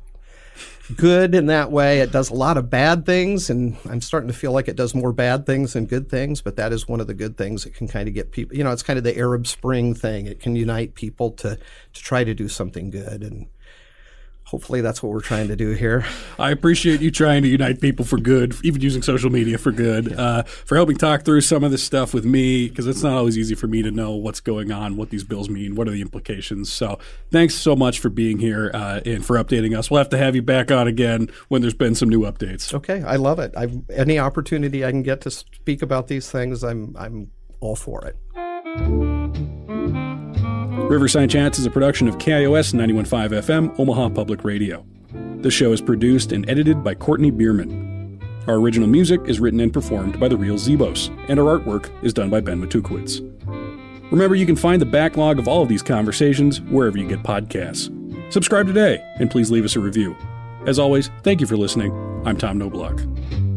[0.96, 2.00] good in that way.
[2.00, 4.94] It does a lot of bad things, and I'm starting to feel like it does
[4.94, 7.64] more bad things than good things, but that is one of the good things.
[7.64, 10.26] It can kind of get people, you know, it's kind of the Arab Spring thing.
[10.26, 13.22] It can unite people to, to try to do something good.
[13.22, 13.46] And
[14.52, 16.04] hopefully that's what we're trying to do here.
[16.38, 20.10] I appreciate you trying to unite people for good, even using social media for good,
[20.10, 20.20] yeah.
[20.20, 23.38] uh, for helping talk through some of this stuff with me, because it's not always
[23.38, 26.02] easy for me to know what's going on, what these bills mean, what are the
[26.02, 26.70] implications.
[26.70, 26.98] So
[27.30, 29.90] thanks so much for being here uh, and for updating us.
[29.90, 32.74] We'll have to have you back on again when there's been some new updates.
[32.74, 33.54] Okay, I love it.
[33.56, 37.30] I've, any opportunity I can get to speak about these things, I'm I'm
[37.60, 39.11] all for it.
[40.92, 44.84] Riverside Chats is a production of KIOS 915 FM, Omaha Public Radio.
[45.40, 48.20] The show is produced and edited by Courtney Bierman.
[48.46, 52.12] Our original music is written and performed by the Real Zebos, and our artwork is
[52.12, 53.20] done by Ben Matukowitz.
[54.10, 57.90] Remember, you can find the backlog of all of these conversations wherever you get podcasts.
[58.30, 60.14] Subscribe today, and please leave us a review.
[60.66, 61.90] As always, thank you for listening.
[62.26, 63.51] I'm Tom Noblock.